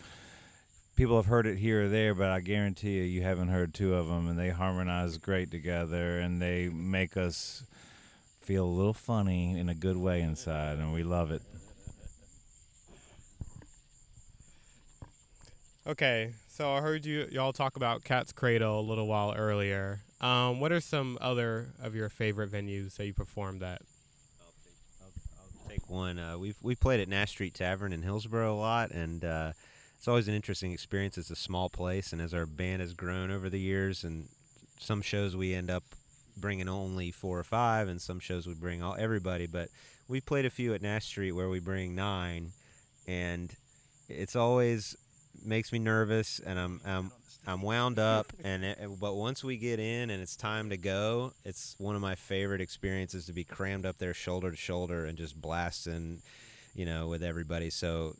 people 0.96 1.16
have 1.16 1.26
heard 1.26 1.46
it 1.46 1.58
here 1.58 1.84
or 1.84 1.88
there, 1.88 2.14
but 2.14 2.30
I 2.30 2.40
guarantee 2.40 2.98
you, 2.98 3.02
you 3.02 3.22
haven't 3.22 3.48
heard 3.48 3.74
two 3.74 3.94
of 3.94 4.06
them, 4.06 4.28
and 4.28 4.38
they 4.38 4.50
harmonize 4.50 5.18
great 5.18 5.50
together, 5.50 6.18
and 6.18 6.40
they 6.40 6.68
make 6.68 7.16
us 7.16 7.64
feel 8.40 8.64
a 8.64 8.66
little 8.66 8.94
funny 8.94 9.58
in 9.58 9.68
a 9.68 9.74
good 9.74 9.96
way 9.96 10.20
inside, 10.20 10.78
and 10.78 10.92
we 10.92 11.02
love 11.02 11.30
it. 11.30 11.42
Okay, 15.86 16.32
so 16.48 16.72
I 16.72 16.80
heard 16.80 17.04
you 17.04 17.28
y'all 17.30 17.52
talk 17.52 17.76
about 17.76 18.04
Cat's 18.04 18.32
Cradle 18.32 18.80
a 18.80 18.82
little 18.82 19.06
while 19.06 19.34
earlier. 19.36 20.00
Um, 20.20 20.58
what 20.58 20.72
are 20.72 20.80
some 20.80 21.18
other 21.20 21.66
of 21.82 21.94
your 21.94 22.08
favorite 22.08 22.50
venues 22.50 22.96
that 22.96 23.04
you 23.04 23.12
performed 23.12 23.62
at? 23.62 23.82
I'll 25.02 25.68
take 25.68 25.90
one. 25.90 26.18
Uh, 26.18 26.38
we've 26.38 26.56
we 26.62 26.74
played 26.74 27.00
at 27.00 27.08
Nash 27.08 27.32
Street 27.32 27.52
Tavern 27.52 27.92
in 27.92 28.00
Hillsborough 28.00 28.54
a 28.54 28.56
lot, 28.56 28.92
and 28.92 29.24
uh, 29.24 29.52
it's 30.04 30.08
always 30.10 30.28
an 30.28 30.34
interesting 30.34 30.72
experience. 30.72 31.16
It's 31.16 31.30
a 31.30 31.34
small 31.34 31.70
place, 31.70 32.12
and 32.12 32.20
as 32.20 32.34
our 32.34 32.44
band 32.44 32.82
has 32.82 32.92
grown 32.92 33.30
over 33.30 33.48
the 33.48 33.58
years, 33.58 34.04
and 34.04 34.28
some 34.78 35.00
shows 35.00 35.34
we 35.34 35.54
end 35.54 35.70
up 35.70 35.82
bringing 36.36 36.68
only 36.68 37.10
four 37.10 37.38
or 37.38 37.42
five, 37.42 37.88
and 37.88 37.98
some 37.98 38.20
shows 38.20 38.46
we 38.46 38.52
bring 38.52 38.82
all 38.82 38.94
everybody. 38.98 39.46
But 39.46 39.70
we 40.06 40.20
played 40.20 40.44
a 40.44 40.50
few 40.50 40.74
at 40.74 40.82
Nash 40.82 41.06
Street 41.06 41.32
where 41.32 41.48
we 41.48 41.58
bring 41.58 41.94
nine, 41.94 42.52
and 43.06 43.50
it's 44.10 44.36
always 44.36 44.94
makes 45.42 45.72
me 45.72 45.78
nervous, 45.78 46.38
and 46.38 46.58
I'm 46.58 46.82
I'm 46.84 47.10
I'm 47.46 47.62
wound 47.62 47.98
up, 47.98 48.30
and 48.44 48.62
it, 48.62 48.78
but 49.00 49.14
once 49.14 49.42
we 49.42 49.56
get 49.56 49.80
in 49.80 50.10
and 50.10 50.22
it's 50.22 50.36
time 50.36 50.68
to 50.68 50.76
go, 50.76 51.32
it's 51.46 51.76
one 51.78 51.94
of 51.94 52.02
my 52.02 52.14
favorite 52.14 52.60
experiences 52.60 53.24
to 53.24 53.32
be 53.32 53.44
crammed 53.44 53.86
up 53.86 53.96
there 53.96 54.12
shoulder 54.12 54.50
to 54.50 54.56
shoulder 54.58 55.06
and 55.06 55.16
just 55.16 55.40
blasting, 55.40 56.20
you 56.74 56.84
know, 56.84 57.08
with 57.08 57.22
everybody. 57.22 57.70
So 57.70 58.14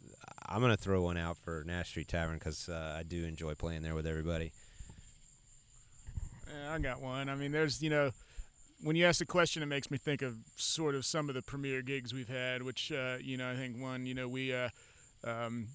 I'm 0.46 0.60
gonna 0.60 0.76
throw 0.76 1.02
one 1.02 1.16
out 1.16 1.36
for 1.38 1.64
Nash 1.66 1.88
Street 1.88 2.08
Tavern 2.08 2.38
because 2.38 2.68
uh, 2.68 2.96
I 2.98 3.02
do 3.02 3.24
enjoy 3.24 3.54
playing 3.54 3.82
there 3.82 3.94
with 3.94 4.06
everybody. 4.06 4.52
Yeah, 6.46 6.74
I 6.74 6.78
got 6.78 7.00
one. 7.00 7.28
I 7.28 7.34
mean, 7.34 7.52
there's 7.52 7.82
you 7.82 7.90
know, 7.90 8.10
when 8.82 8.96
you 8.96 9.06
ask 9.06 9.18
the 9.18 9.26
question, 9.26 9.62
it 9.62 9.66
makes 9.66 9.90
me 9.90 9.98
think 9.98 10.22
of 10.22 10.36
sort 10.56 10.94
of 10.94 11.04
some 11.04 11.28
of 11.28 11.34
the 11.34 11.42
premier 11.42 11.82
gigs 11.82 12.12
we've 12.14 12.28
had. 12.28 12.62
Which 12.62 12.92
uh, 12.92 13.16
you 13.20 13.36
know, 13.36 13.50
I 13.50 13.56
think 13.56 13.80
one, 13.80 14.06
you 14.06 14.14
know, 14.14 14.28
we 14.28 14.54
uh, 14.54 14.68
um, 15.24 15.68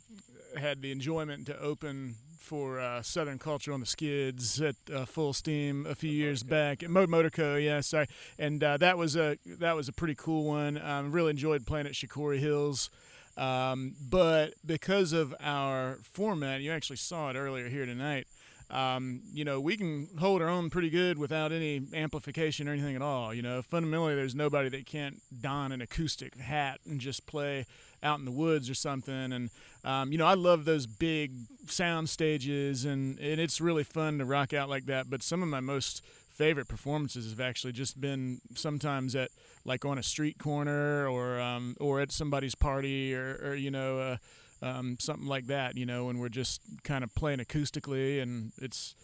had 0.58 0.82
the 0.82 0.92
enjoyment 0.92 1.48
to 1.48 1.60
open 1.60 2.16
for 2.40 2.80
uh, 2.80 3.02
Southern 3.02 3.38
Culture 3.38 3.74
on 3.74 3.80
the 3.80 3.86
Skids 3.86 4.60
at 4.62 4.76
uh, 4.92 5.06
Fullsteam 5.06 5.86
a 5.86 5.94
few 5.94 6.12
years 6.12 6.42
back. 6.42 6.88
Mo- 6.88 7.06
Motorco, 7.06 7.64
yeah, 7.64 7.82
sorry, 7.82 8.08
and 8.40 8.64
uh, 8.64 8.78
that 8.78 8.98
was 8.98 9.16
a 9.16 9.38
that 9.46 9.76
was 9.76 9.88
a 9.88 9.94
pretty 9.94 10.16
cool 10.16 10.46
one. 10.46 10.82
Um, 10.82 11.12
really 11.12 11.32
enjoyed 11.32 11.66
playing 11.68 11.86
at 11.86 11.94
Shakori 11.94 12.40
Hills. 12.40 12.90
Um, 13.38 13.96
but 14.10 14.54
because 14.66 15.14
of 15.14 15.34
our 15.40 16.00
format, 16.02 16.62
you 16.62 16.72
actually 16.72 16.98
saw 16.98 17.30
it 17.30 17.36
earlier 17.36 17.70
here 17.70 17.86
tonight. 17.86 18.28
Um, 18.70 19.22
you 19.34 19.46
know, 19.46 19.60
we 19.60 19.78
can 19.78 20.08
hold 20.20 20.42
our 20.42 20.50
own 20.50 20.70
pretty 20.70 20.90
good 20.90 21.18
without 21.18 21.52
any 21.52 21.82
amplification 21.94 22.68
or 22.68 22.74
anything 22.74 22.96
at 22.96 23.02
all. 23.02 23.34
You 23.34 23.42
know, 23.42 23.62
fundamentally, 23.62 24.14
there's 24.14 24.36
nobody 24.36 24.70
that 24.70 24.86
can't 24.86 25.22
don 25.42 25.72
an 25.72 25.82
acoustic 25.82 26.36
hat 26.38 26.80
and 26.86 27.00
just 27.00 27.26
play 27.26 27.66
out 28.04 28.20
in 28.20 28.26
the 28.26 28.32
woods 28.32 28.70
or 28.70 28.74
something. 28.74 29.34
And 29.34 29.50
um, 29.84 30.12
you 30.12 30.18
know, 30.18 30.26
I 30.26 30.34
love 30.34 30.66
those 30.66 30.86
big 30.86 31.32
sound 31.68 32.10
stages, 32.10 32.86
and, 32.86 33.18
and 33.20 33.40
it's 33.40 33.62
really 33.62 33.84
fun 33.84 34.18
to 34.20 34.26
rock 34.26 34.54
out 34.54 34.70
like 34.70 34.86
that. 34.86 35.10
But 35.10 35.24
some 35.24 35.42
of 35.42 35.50
my 35.50 35.62
most 35.62 36.04
favorite 36.40 36.68
performances 36.68 37.30
have 37.30 37.42
actually 37.42 37.74
just 37.74 38.00
been 38.00 38.40
sometimes 38.56 39.14
at 39.16 39.30
like 39.66 39.84
on 39.84 39.98
a 39.98 40.04
street 40.04 40.38
corner 40.38 41.08
or 41.08 41.40
um, 41.40 41.76
or 41.80 42.00
at 42.00 42.12
somebody's 42.12 42.56
party 42.56 43.14
or, 43.14 43.40
or 43.44 43.56
you 43.56 43.72
know 43.72 44.00
uh, 44.00 44.18
um, 44.62 44.98
something 45.00 45.28
like 45.28 45.48
that. 45.48 45.78
You 45.78 45.86
know, 45.86 46.06
when 46.06 46.18
we're 46.20 46.30
just 46.30 46.62
kind 46.84 47.04
of 47.04 47.14
playing 47.16 47.40
acoustically, 47.40 48.22
and 48.22 48.52
it's 48.58 48.96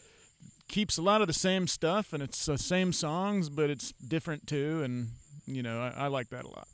keeps 0.67 0.97
a 0.97 1.01
lot 1.01 1.21
of 1.21 1.27
the 1.27 1.33
same 1.33 1.67
stuff, 1.67 2.13
and 2.13 2.23
it's 2.23 2.45
the 2.45 2.57
same 2.57 2.91
songs, 2.91 3.49
but 3.49 3.69
it's 3.69 3.91
different 3.93 4.47
too. 4.47 4.81
And 4.83 5.09
you 5.45 5.63
know, 5.63 5.81
I, 5.81 6.05
I 6.05 6.07
like 6.07 6.29
that 6.29 6.45
a 6.45 6.49
lot. 6.49 6.67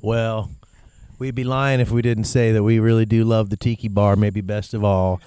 Well, 0.00 0.50
we'd 1.18 1.34
be 1.34 1.44
lying 1.44 1.80
if 1.80 1.90
we 1.90 2.02
didn't 2.02 2.24
say 2.24 2.52
that 2.52 2.62
we 2.62 2.78
really 2.78 3.04
do 3.04 3.24
love 3.24 3.50
the 3.50 3.56
Tiki 3.56 3.88
Bar, 3.88 4.16
maybe 4.16 4.40
best 4.40 4.74
of 4.74 4.84
all. 4.84 5.20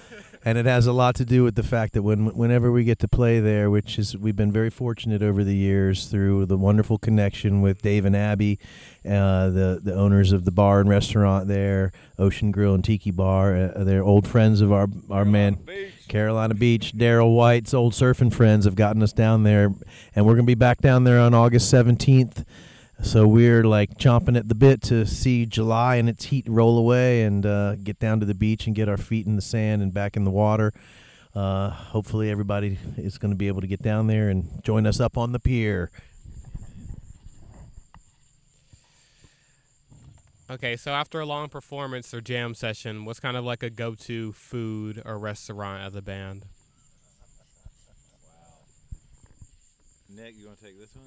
And 0.44 0.58
it 0.58 0.66
has 0.66 0.88
a 0.88 0.92
lot 0.92 1.14
to 1.16 1.24
do 1.24 1.44
with 1.44 1.54
the 1.54 1.62
fact 1.62 1.92
that 1.92 2.02
when 2.02 2.34
whenever 2.34 2.72
we 2.72 2.82
get 2.82 2.98
to 3.00 3.06
play 3.06 3.38
there, 3.38 3.70
which 3.70 3.96
is 3.96 4.16
we've 4.16 4.34
been 4.34 4.50
very 4.50 4.70
fortunate 4.70 5.22
over 5.22 5.44
the 5.44 5.54
years 5.54 6.06
through 6.06 6.46
the 6.46 6.56
wonderful 6.56 6.98
connection 6.98 7.62
with 7.62 7.80
Dave 7.80 8.04
and 8.04 8.16
Abby, 8.16 8.58
uh, 9.04 9.50
the 9.50 9.80
the 9.80 9.94
owners 9.94 10.32
of 10.32 10.44
the 10.44 10.50
bar 10.50 10.80
and 10.80 10.88
restaurant 10.88 11.46
there, 11.46 11.92
Ocean 12.18 12.50
Grill 12.50 12.74
and 12.74 12.82
Tiki 12.82 13.12
Bar. 13.12 13.54
Uh, 13.54 13.84
they're 13.84 14.02
old 14.02 14.26
friends 14.26 14.60
of 14.60 14.72
our 14.72 14.88
our 15.10 15.24
man 15.24 15.58
Carolina 16.08 16.54
Beach. 16.54 16.92
Daryl 16.92 17.36
White's 17.36 17.72
old 17.72 17.92
surfing 17.92 18.34
friends 18.34 18.64
have 18.64 18.74
gotten 18.74 19.00
us 19.00 19.12
down 19.12 19.44
there, 19.44 19.72
and 20.16 20.26
we're 20.26 20.34
gonna 20.34 20.42
be 20.42 20.56
back 20.56 20.80
down 20.80 21.04
there 21.04 21.20
on 21.20 21.34
August 21.34 21.70
seventeenth. 21.70 22.44
So 23.02 23.26
we're 23.26 23.64
like 23.64 23.98
chomping 23.98 24.38
at 24.38 24.48
the 24.48 24.54
bit 24.54 24.80
to 24.84 25.04
see 25.06 25.44
July 25.44 25.96
and 25.96 26.08
its 26.08 26.24
heat 26.24 26.46
roll 26.48 26.78
away 26.78 27.24
and 27.24 27.44
uh, 27.44 27.76
get 27.76 27.98
down 27.98 28.20
to 28.20 28.26
the 28.26 28.34
beach 28.34 28.66
and 28.66 28.74
get 28.74 28.88
our 28.88 28.96
feet 28.96 29.26
in 29.26 29.36
the 29.36 29.42
sand 29.42 29.82
and 29.82 29.92
back 29.92 30.16
in 30.16 30.24
the 30.24 30.30
water. 30.30 30.72
Uh, 31.34 31.70
hopefully, 31.70 32.30
everybody 32.30 32.78
is 32.96 33.18
going 33.18 33.30
to 33.30 33.36
be 33.36 33.48
able 33.48 33.60
to 33.60 33.66
get 33.66 33.82
down 33.82 34.06
there 34.06 34.30
and 34.30 34.62
join 34.64 34.86
us 34.86 35.00
up 35.00 35.18
on 35.18 35.32
the 35.32 35.40
pier. 35.40 35.90
Okay, 40.50 40.76
so 40.76 40.92
after 40.92 41.20
a 41.20 41.26
long 41.26 41.48
performance 41.48 42.14
or 42.14 42.20
jam 42.20 42.54
session, 42.54 43.04
what's 43.04 43.20
kind 43.20 43.36
of 43.36 43.44
like 43.44 43.62
a 43.62 43.70
go-to 43.70 44.32
food 44.32 45.02
or 45.04 45.18
restaurant 45.18 45.86
of 45.86 45.92
the 45.92 46.02
band? 46.02 46.44
Nick, 50.08 50.34
you 50.38 50.46
want 50.46 50.58
to 50.60 50.64
take 50.64 50.78
this 50.78 50.94
one? 50.94 51.06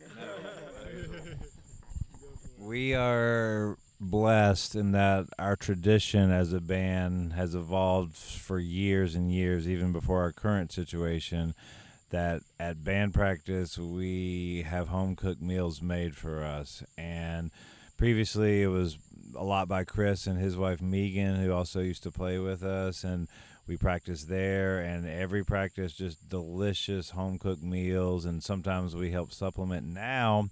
we 2.58 2.94
are 2.94 3.76
blessed 4.00 4.74
in 4.74 4.92
that 4.92 5.26
our 5.38 5.56
tradition 5.56 6.30
as 6.30 6.52
a 6.52 6.60
band 6.60 7.32
has 7.32 7.54
evolved 7.54 8.16
for 8.16 8.58
years 8.58 9.14
and 9.14 9.32
years, 9.32 9.68
even 9.68 9.92
before 9.92 10.20
our 10.20 10.32
current 10.32 10.72
situation. 10.72 11.54
That 12.10 12.42
at 12.60 12.84
band 12.84 13.14
practice 13.14 13.76
we 13.76 14.64
have 14.68 14.88
home 14.88 15.16
cooked 15.16 15.42
meals 15.42 15.82
made 15.82 16.14
for 16.14 16.44
us, 16.44 16.84
and 16.96 17.50
previously 17.96 18.62
it 18.62 18.68
was 18.68 18.96
a 19.34 19.42
lot 19.42 19.66
by 19.66 19.82
Chris 19.82 20.28
and 20.28 20.38
his 20.38 20.56
wife 20.56 20.80
Megan, 20.80 21.36
who 21.36 21.52
also 21.52 21.80
used 21.80 22.04
to 22.04 22.12
play 22.12 22.38
with 22.38 22.62
us, 22.62 23.02
and 23.02 23.26
we 23.66 23.76
practice 23.76 24.24
there. 24.24 24.80
And 24.80 25.06
every 25.06 25.44
practice, 25.44 25.92
just 25.92 26.28
delicious 26.28 27.10
home 27.10 27.38
cooked 27.38 27.62
meals, 27.62 28.24
and 28.24 28.42
sometimes 28.42 28.94
we 28.94 29.10
help 29.10 29.32
supplement. 29.32 29.86
Now 29.86 30.48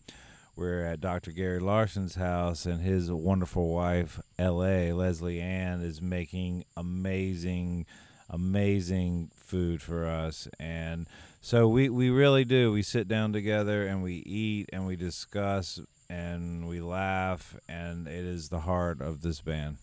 we're 0.56 0.84
at 0.84 1.00
Dr. 1.00 1.32
Gary 1.32 1.60
Larson's 1.60 2.14
house, 2.14 2.66
and 2.66 2.80
his 2.80 3.10
wonderful 3.10 3.72
wife, 3.72 4.20
L.A. 4.38 4.92
Leslie 4.92 5.40
Ann, 5.40 5.80
is 5.82 6.00
making 6.00 6.64
amazing, 6.76 7.86
amazing 8.30 9.30
food 9.34 9.82
for 9.82 10.06
us. 10.06 10.48
And 10.60 11.08
so 11.40 11.68
we, 11.68 11.88
we 11.88 12.10
really 12.10 12.44
do. 12.44 12.72
We 12.72 12.82
sit 12.82 13.08
down 13.08 13.32
together 13.32 13.86
and 13.86 14.02
we 14.02 14.14
eat 14.14 14.70
and 14.72 14.86
we 14.86 14.96
discuss 14.96 15.80
and 16.08 16.68
we 16.68 16.80
laugh, 16.80 17.56
and 17.68 18.06
it 18.06 18.24
is 18.24 18.48
the 18.48 18.60
heart 18.60 19.00
of 19.00 19.22
this 19.22 19.40
band. 19.40 19.78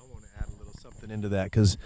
I 0.00 0.04
want 0.04 0.24
to 0.24 0.30
add 0.38 0.48
a 0.48 0.58
little 0.58 0.74
something 0.74 1.10
into 1.10 1.28
that 1.30 1.44
because 1.44 1.78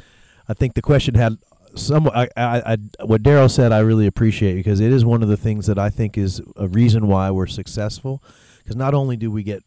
I 0.49 0.55
think 0.55 0.75
the 0.75 0.83
question 0.83 1.15
had 1.15 1.39
some. 1.75 2.09
I, 2.09 2.29
I, 2.37 2.63
I 2.75 3.05
what 3.05 3.23
Daryl 3.23 3.51
said, 3.51 3.73
I 3.73 3.81
really 3.81 4.07
appreciate 4.07 4.55
because 4.55 4.81
it 4.81 4.93
is 4.93 5.05
one 5.05 5.23
of 5.23 5.29
the 5.29 5.37
things 5.37 5.67
that 5.67 5.79
I 5.79 5.91
think 5.91 6.17
is 6.17 6.41
a 6.57 6.69
reason 6.69 7.07
why 7.07 7.31
we're 7.31 7.47
successful. 7.47 8.23
Because 8.59 8.77
not 8.77 8.95
only 8.95 9.17
do 9.17 9.31
we 9.31 9.43
get 9.43 9.63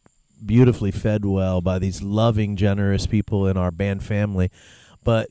beautifully 0.45 0.91
fed 0.91 1.25
well 1.25 1.61
by 1.61 1.79
these 1.79 2.01
loving, 2.01 2.55
generous 2.55 3.07
people 3.07 3.47
in 3.47 3.57
our 3.57 3.71
band 3.71 4.03
family, 4.03 4.51
but 5.03 5.29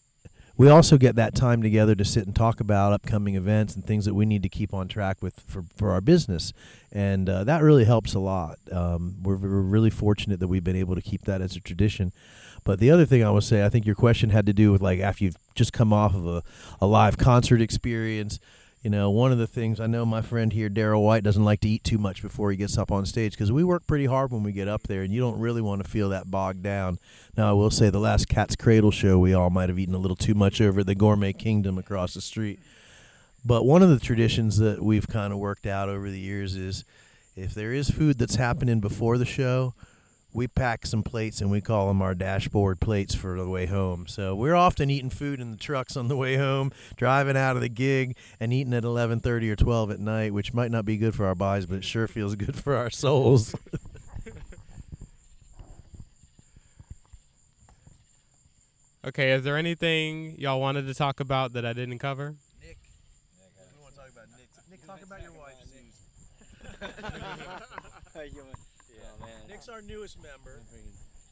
we 0.57 0.69
also 0.69 0.99
get 0.99 1.17
that 1.17 1.35
time 1.35 1.63
together 1.63 1.95
to 1.95 2.05
sit 2.05 2.27
and 2.27 2.37
talk 2.37 2.61
about 2.61 2.93
upcoming 2.93 3.35
events 3.35 3.75
and 3.75 3.87
things 3.87 4.05
that 4.05 4.13
we 4.13 4.27
need 4.27 4.43
to 4.43 4.49
keep 4.49 4.75
on 4.75 4.89
track 4.89 5.23
with 5.23 5.41
for, 5.41 5.65
for 5.75 5.91
our 5.91 6.03
business. 6.03 6.53
And 6.93 7.31
uh, 7.31 7.45
that 7.45 7.63
really 7.63 7.85
helps 7.85 8.13
a 8.15 8.19
lot. 8.19 8.59
Um, 8.71 9.17
we're, 9.23 9.37
we're 9.37 9.63
really 9.63 9.89
fortunate 9.89 10.39
that 10.39 10.49
we've 10.49 10.63
been 10.63 10.77
able 10.77 10.95
to 10.97 11.01
keep 11.01 11.23
that 11.23 11.41
as 11.41 11.57
a 11.57 11.61
tradition. 11.61 12.13
But 12.64 12.79
the 12.79 12.90
other 12.90 13.07
thing 13.07 13.25
I 13.25 13.31
would 13.31 13.44
say, 13.44 13.64
I 13.64 13.68
think 13.68 13.87
your 13.87 13.94
question 13.94 14.31
had 14.31 14.46
to 14.46 14.53
do 14.53 14.73
with 14.73 14.83
like 14.83 15.01
after 15.01 15.25
you've 15.25 15.37
just 15.55 15.73
come 15.73 15.92
off 15.92 16.14
of 16.14 16.27
a, 16.27 16.42
a 16.81 16.87
live 16.87 17.18
concert 17.18 17.61
experience. 17.61 18.38
You 18.83 18.88
know, 18.88 19.11
one 19.11 19.31
of 19.31 19.37
the 19.37 19.46
things 19.46 19.79
I 19.79 19.87
know 19.87 20.07
my 20.07 20.23
friend 20.23 20.51
here, 20.55 20.70
Daryl 20.70 21.05
White, 21.05 21.23
doesn't 21.23 21.44
like 21.44 21.61
to 21.61 21.68
eat 21.68 21.85
too 21.85 21.99
much 21.99 22.23
before 22.23 22.51
he 22.51 22.57
gets 22.57 22.79
up 22.79 22.90
on 22.90 23.05
stage 23.05 23.33
because 23.33 23.53
we 23.53 23.62
work 23.62 23.87
pretty 23.87 24.07
hard 24.07 24.31
when 24.31 24.42
we 24.42 24.53
get 24.53 24.68
up 24.68 24.85
there, 24.85 25.03
and 25.03 25.12
you 25.12 25.20
don't 25.20 25.38
really 25.38 25.61
want 25.61 25.85
to 25.85 25.90
feel 25.90 26.09
that 26.09 26.31
bogged 26.31 26.62
down. 26.62 26.99
Now, 27.37 27.51
I 27.51 27.53
will 27.53 27.70
say 27.70 27.90
the 27.90 28.01
last 28.01 28.29
Cat's 28.29 28.57
Cradle 28.57 28.90
show, 28.90 29.18
we 29.18 29.35
all 29.35 29.51
might 29.51 29.68
have 29.68 29.79
eaten 29.79 29.94
a 29.94 29.99
little 29.99 30.16
too 30.16 30.35
much 30.35 30.62
over 30.62 30.81
at 30.81 30.87
the 30.87 30.94
Gourmet 30.94 31.35
Kingdom 31.35 31.77
across 31.77 32.14
the 32.14 32.23
street. 32.23 32.59
But 33.44 33.66
one 33.66 33.83
of 33.83 33.90
the 33.90 33.99
traditions 33.99 34.57
that 34.59 34.83
we've 34.83 35.09
kind 35.09 35.35
of 35.35 35.38
worked 35.38 35.66
out 35.66 35.90
over 35.90 36.11
the 36.11 36.18
years 36.18 36.57
is 36.57 36.85
if 37.37 37.53
there 37.53 37.75
is 37.75 37.90
food 37.90 38.18
that's 38.18 38.37
happening 38.37 38.81
before 38.81 39.18
the 39.18 39.27
show, 39.27 39.75
we 40.33 40.47
pack 40.47 40.87
some 40.87 41.03
plates 41.03 41.40
and 41.40 41.51
we 41.51 41.61
call 41.61 41.88
them 41.88 42.03
our 42.03 42.14
dashboard 42.14 42.81
plates 42.81 43.14
for 43.14 43.37
the 43.37 43.49
way 43.49 43.66
home. 43.66 44.07
So 44.07 44.35
we're 44.35 44.55
often 44.55 44.90
eating 44.90 45.11
food 45.11 45.40
in 45.40 45.51
the 45.51 45.57
trucks 45.57 45.97
on 45.97 46.09
the 46.09 46.16
way 46.16 46.37
home, 46.37 46.73
driving 46.97 47.37
out 47.37 47.57
of 47.57 47.62
the 47.62 47.69
gig 47.69 48.16
and 48.38 48.53
eating 48.53 48.75
at 48.75 48.85
11:30 48.85 49.51
or 49.51 49.57
12 49.57 49.90
at 49.90 50.01
night, 50.01 50.33
which 50.33 50.55
might 50.55 50.71
not 50.71 50.85
be 50.85 50.97
good 50.97 51.14
for 51.14 51.27
our 51.27 51.35
bodies, 51.35 51.66
but 51.66 51.77
it 51.77 51.85
sure 51.85 52.07
feels 52.07 52.35
good 52.37 52.57
for 52.57 52.77
our 52.77 52.90
souls. 52.90 53.55
Okay, 59.03 59.33
is 59.33 59.43
there 59.45 59.57
anything 59.57 60.38
y'all 60.38 60.61
wanted 60.61 60.87
to 60.87 60.93
talk 60.93 61.21
about 61.21 61.55
that 61.55 61.64
I 61.64 61.73
didn't 61.73 62.01
cover? 62.01 62.35
Nick, 62.61 62.77
we 63.75 63.83
want 63.83 63.95
to 63.95 64.01
talk 64.01 64.11
about 64.11 64.27
Nick. 64.37 64.47
Nick, 64.71 64.87
talk 64.87 65.03
about 65.03 65.23
your 65.23 65.33
wife, 68.45 68.70
Nick's 69.61 69.68
our 69.68 69.83
newest 69.83 70.16
member. 70.23 70.62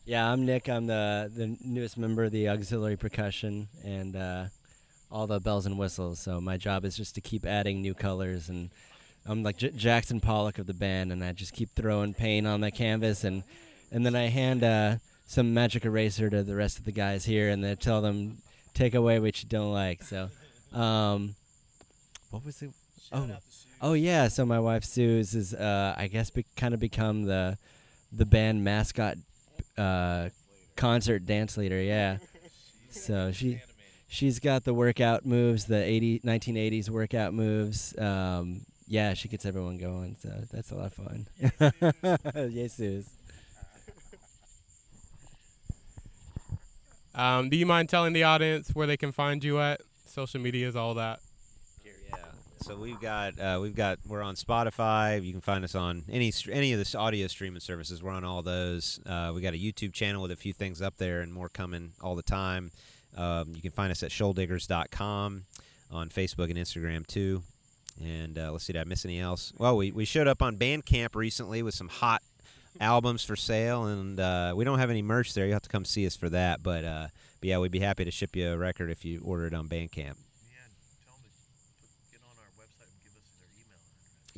Yeah, 0.05 0.31
I'm 0.31 0.45
Nick. 0.45 0.69
I'm 0.69 0.87
the 0.87 1.33
the 1.35 1.57
newest 1.65 1.97
member 1.97 2.25
of 2.25 2.31
the 2.31 2.51
auxiliary 2.51 2.99
percussion 2.99 3.69
and 3.83 4.15
uh, 4.15 4.45
all 5.11 5.27
the 5.27 5.41
bells 5.41 5.65
and 5.65 5.79
whistles. 5.79 6.21
So 6.21 6.39
my 6.39 6.59
job 6.59 6.85
is 6.85 6.95
just 6.95 7.15
to 7.15 7.23
keep 7.23 7.47
adding 7.47 7.81
new 7.81 7.95
colors, 7.95 8.51
and 8.51 8.69
I'm 9.25 9.43
like 9.43 9.57
J- 9.57 9.71
Jackson 9.71 10.21
Pollock 10.21 10.59
of 10.59 10.67
the 10.67 10.75
band, 10.75 11.11
and 11.11 11.25
I 11.25 11.33
just 11.33 11.55
keep 11.55 11.71
throwing 11.75 12.13
paint 12.13 12.47
on 12.47 12.61
the 12.61 12.71
canvas, 12.71 13.25
and 13.25 13.45
and 13.91 14.05
then 14.05 14.15
I 14.15 14.27
hand 14.27 14.63
uh, 14.63 14.97
some 15.27 15.55
magic 15.55 15.87
eraser 15.87 16.29
to 16.29 16.43
the 16.43 16.55
rest 16.55 16.79
of 16.79 16.85
the 16.85 16.93
guys 16.93 17.25
here, 17.25 17.49
and 17.49 17.65
then 17.65 17.79
tell 17.79 18.03
them 18.03 18.43
take 18.75 18.95
away 18.95 19.21
what 19.21 19.43
you 19.43 19.49
don't 19.49 19.73
like. 19.73 20.03
So, 20.03 20.29
um, 20.75 21.35
what 22.29 22.45
was 22.45 22.61
it? 22.61 22.73
oh, 23.11 23.27
oh 23.81 23.93
yeah. 23.95 24.29
So 24.29 24.45
my 24.45 24.61
wife 24.61 24.85
Sue's 24.85 25.35
is, 25.35 25.55
uh, 25.55 25.95
I 25.97 26.09
guess, 26.09 26.29
be- 26.29 26.45
kind 26.57 26.75
of 26.75 26.81
become 26.81 27.23
the 27.23 27.57
the 28.13 28.27
band 28.27 28.65
mascot 28.65 29.17
uh, 29.77 30.29
concert 30.77 31.27
dance 31.27 31.57
leader. 31.57 31.81
Yeah. 31.81 32.19
So 32.91 33.33
she 33.33 33.61
she's 34.09 34.39
got 34.39 34.65
the 34.65 34.75
workout 34.75 35.25
moves, 35.27 35.67
the 35.67 35.83
80, 35.83 36.21
1980s 36.21 36.89
workout 36.89 37.35
moves. 37.35 37.97
Um, 37.99 38.63
yeah, 38.87 39.15
she 39.15 39.29
gets 39.29 39.45
everyone 39.45 39.77
going. 39.79 40.17
So 40.21 40.31
that's 40.51 40.71
a 40.71 40.75
lot 40.75 40.87
of 40.87 40.95
fun. 40.95 41.27
Suze. 42.69 43.09
Um, 47.15 47.49
do 47.51 47.57
you 47.57 47.67
mind 47.67 47.89
telling 47.89 48.13
the 48.13 48.23
audience 48.23 48.71
where 48.75 48.87
they 48.87 48.97
can 48.97 49.11
find 49.13 49.43
you 49.43 49.61
at 49.61 49.81
social 50.07 50.41
medias, 50.41 50.77
all 50.77 50.95
that? 50.95 51.21
So 52.69 52.77
we've 52.77 53.01
got 53.01 53.41
uh, 53.41 53.59
we've 53.63 53.75
got 53.75 53.99
we're 54.07 54.21
on 54.21 54.35
Spotify. 54.35 55.25
You 55.25 55.33
can 55.33 55.41
find 55.41 55.65
us 55.65 55.75
on 55.75 56.05
any 56.11 56.31
any 56.53 56.75
of 56.75 56.79
the 56.79 56.99
audio 56.99 57.27
streaming 57.27 57.61
services. 57.61 58.03
We're 58.03 58.11
on 58.11 58.25
all 58.25 58.43
those. 58.43 59.01
Uh, 59.07 59.33
we 59.35 59.41
got 59.41 59.55
a 59.55 59.57
YouTube 59.57 59.95
channel 59.95 60.21
with 60.21 60.33
a 60.33 60.37
few 60.37 60.53
things 60.53 60.83
up 60.83 60.99
there 60.99 61.23
and 61.23 61.33
more 61.33 61.49
coming 61.49 61.93
all 62.03 62.15
the 62.15 62.23
time. 62.23 62.71
Um, 63.17 63.55
you 63.55 63.63
can 63.63 63.71
find 63.71 63.91
us 63.91 64.03
at 64.03 64.11
shoaldiggers.com 64.11 65.45
on 65.91 66.09
Facebook 66.11 66.51
and 66.51 66.59
Instagram 66.59 67.07
too. 67.07 67.43
And 68.05 68.37
uh, 68.37 68.53
let's 68.53 68.65
see, 68.65 68.75
did 68.75 68.83
I 68.83 68.85
miss 68.85 69.07
any 69.07 69.19
else? 69.19 69.51
Well, 69.57 69.79
we, 69.79 69.91
we 69.91 70.05
showed 70.05 70.29
up 70.29 70.43
on 70.43 70.59
Bandcamp 70.59 71.15
recently 71.15 71.63
with 71.63 71.75
some 71.75 71.89
hot 71.89 72.21
albums 72.83 73.25
for 73.25 73.35
sale, 73.35 73.87
and 73.87 74.21
uh, 74.21 74.53
we 74.55 74.67
don't 74.67 74.79
have 74.79 74.91
any 74.91 75.01
merch 75.01 75.33
there. 75.33 75.47
You 75.47 75.55
have 75.55 75.63
to 75.63 75.71
come 75.71 75.87
see 75.87 76.07
us 76.07 76.17
for 76.17 76.29
that. 76.29 76.63
But, 76.63 76.85
uh, 76.85 77.07
but 77.41 77.49
yeah, 77.49 77.61
we'd 77.61 77.73
be 77.73 77.81
happy 77.81 78.05
to 78.05 78.11
ship 78.11 78.37
you 78.37 78.51
a 78.51 78.59
record 78.59 78.91
if 78.91 79.07
you 79.07 79.23
order 79.25 79.47
it 79.47 79.55
on 79.55 79.69
Bandcamp. 79.69 80.17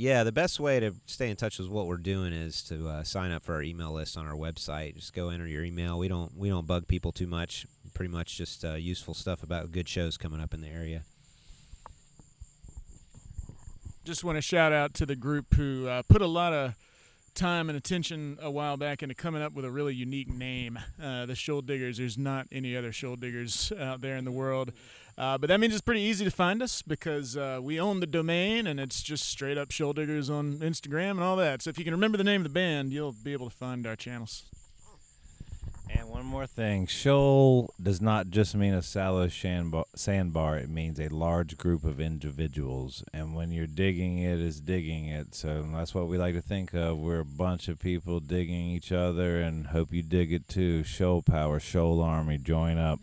Yeah, 0.00 0.24
the 0.24 0.32
best 0.32 0.58
way 0.58 0.80
to 0.80 0.94
stay 1.04 1.28
in 1.28 1.36
touch 1.36 1.58
with 1.58 1.68
what 1.68 1.86
we're 1.86 1.98
doing 1.98 2.32
is 2.32 2.62
to 2.62 2.88
uh, 2.88 3.02
sign 3.02 3.32
up 3.32 3.44
for 3.44 3.52
our 3.52 3.62
email 3.62 3.92
list 3.92 4.16
on 4.16 4.26
our 4.26 4.32
website. 4.32 4.94
Just 4.94 5.12
go 5.12 5.28
enter 5.28 5.46
your 5.46 5.62
email. 5.62 5.98
We 5.98 6.08
don't 6.08 6.34
we 6.38 6.48
don't 6.48 6.66
bug 6.66 6.88
people 6.88 7.12
too 7.12 7.26
much. 7.26 7.66
Pretty 7.92 8.10
much 8.10 8.38
just 8.38 8.64
uh, 8.64 8.76
useful 8.76 9.12
stuff 9.12 9.42
about 9.42 9.72
good 9.72 9.86
shows 9.86 10.16
coming 10.16 10.40
up 10.40 10.54
in 10.54 10.62
the 10.62 10.68
area. 10.68 11.02
Just 14.06 14.24
want 14.24 14.36
to 14.36 14.40
shout 14.40 14.72
out 14.72 14.94
to 14.94 15.04
the 15.04 15.16
group 15.16 15.52
who 15.52 15.86
uh, 15.86 16.00
put 16.08 16.22
a 16.22 16.26
lot 16.26 16.54
of 16.54 16.74
time 17.34 17.68
and 17.68 17.76
attention 17.76 18.38
a 18.40 18.50
while 18.50 18.78
back 18.78 19.02
into 19.02 19.14
coming 19.14 19.42
up 19.42 19.52
with 19.52 19.66
a 19.66 19.70
really 19.70 19.94
unique 19.94 20.30
name. 20.30 20.78
Uh, 20.98 21.26
the 21.26 21.34
Shoaldiggers. 21.34 21.98
There's 21.98 22.16
not 22.16 22.46
any 22.50 22.74
other 22.74 22.90
Shoaldiggers 22.90 23.78
out 23.78 24.00
there 24.00 24.16
in 24.16 24.24
the 24.24 24.32
world. 24.32 24.72
Uh, 25.20 25.36
but 25.36 25.48
that 25.48 25.60
means 25.60 25.74
it's 25.74 25.82
pretty 25.82 26.00
easy 26.00 26.24
to 26.24 26.30
find 26.30 26.62
us 26.62 26.80
because 26.80 27.36
uh, 27.36 27.58
we 27.60 27.78
own 27.78 28.00
the 28.00 28.06
domain 28.06 28.66
and 28.66 28.80
it's 28.80 29.02
just 29.02 29.28
straight 29.28 29.58
up 29.58 29.68
Shoaldiggers 29.68 30.30
on 30.30 30.56
Instagram 30.60 31.10
and 31.10 31.20
all 31.20 31.36
that. 31.36 31.60
So 31.60 31.68
if 31.68 31.78
you 31.78 31.84
can 31.84 31.92
remember 31.92 32.16
the 32.16 32.24
name 32.24 32.40
of 32.40 32.44
the 32.44 32.54
band, 32.54 32.90
you'll 32.90 33.12
be 33.12 33.34
able 33.34 33.50
to 33.50 33.54
find 33.54 33.86
our 33.86 33.96
channels. 33.96 34.44
And 35.90 36.08
one 36.08 36.24
more 36.24 36.46
thing 36.46 36.86
shoal 36.86 37.74
does 37.82 38.00
not 38.00 38.30
just 38.30 38.54
mean 38.54 38.72
a 38.72 38.80
shallow 38.80 39.28
sandbar, 39.28 40.56
it 40.56 40.70
means 40.70 40.98
a 40.98 41.08
large 41.08 41.58
group 41.58 41.84
of 41.84 42.00
individuals. 42.00 43.04
And 43.12 43.34
when 43.34 43.52
you're 43.52 43.66
digging 43.66 44.20
it, 44.20 44.38
is 44.38 44.58
digging 44.58 45.08
it. 45.08 45.34
So 45.34 45.68
that's 45.74 45.94
what 45.94 46.06
we 46.08 46.16
like 46.16 46.34
to 46.34 46.40
think 46.40 46.72
of. 46.72 46.96
We're 46.96 47.20
a 47.20 47.24
bunch 47.26 47.68
of 47.68 47.78
people 47.78 48.20
digging 48.20 48.70
each 48.70 48.90
other 48.90 49.42
and 49.42 49.66
hope 49.66 49.92
you 49.92 50.02
dig 50.02 50.32
it 50.32 50.48
too. 50.48 50.82
Shoal 50.82 51.20
Power, 51.20 51.60
Shoal 51.60 52.00
Army, 52.00 52.38
join 52.38 52.78
up. 52.78 53.00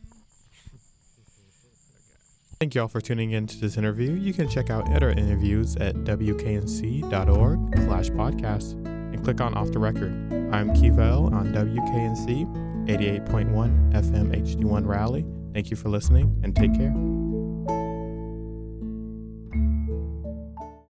Thank 2.59 2.73
you 2.73 2.81
all 2.81 2.87
for 2.87 3.01
tuning 3.01 3.31
in 3.31 3.45
to 3.45 3.57
this 3.59 3.77
interview. 3.77 4.13
You 4.13 4.33
can 4.33 4.49
check 4.49 4.71
out 4.71 4.91
other 4.91 5.11
interviews 5.11 5.75
at 5.75 5.93
wknc.org 5.97 7.79
slash 7.85 8.09
podcast 8.09 8.73
and 8.85 9.23
click 9.23 9.41
on 9.41 9.53
Off 9.53 9.71
the 9.71 9.79
Record. 9.79 10.11
I'm 10.51 10.71
Kevelle 10.71 11.31
on 11.31 11.53
WKNC 11.53 12.87
88.1 12.87 13.93
FM 13.93 14.35
HD1 14.35 14.87
Raleigh. 14.87 15.25
Thank 15.53 15.69
you 15.69 15.77
for 15.77 15.89
listening 15.89 16.39
and 16.43 16.55
take 16.55 16.73
care. 16.73 16.93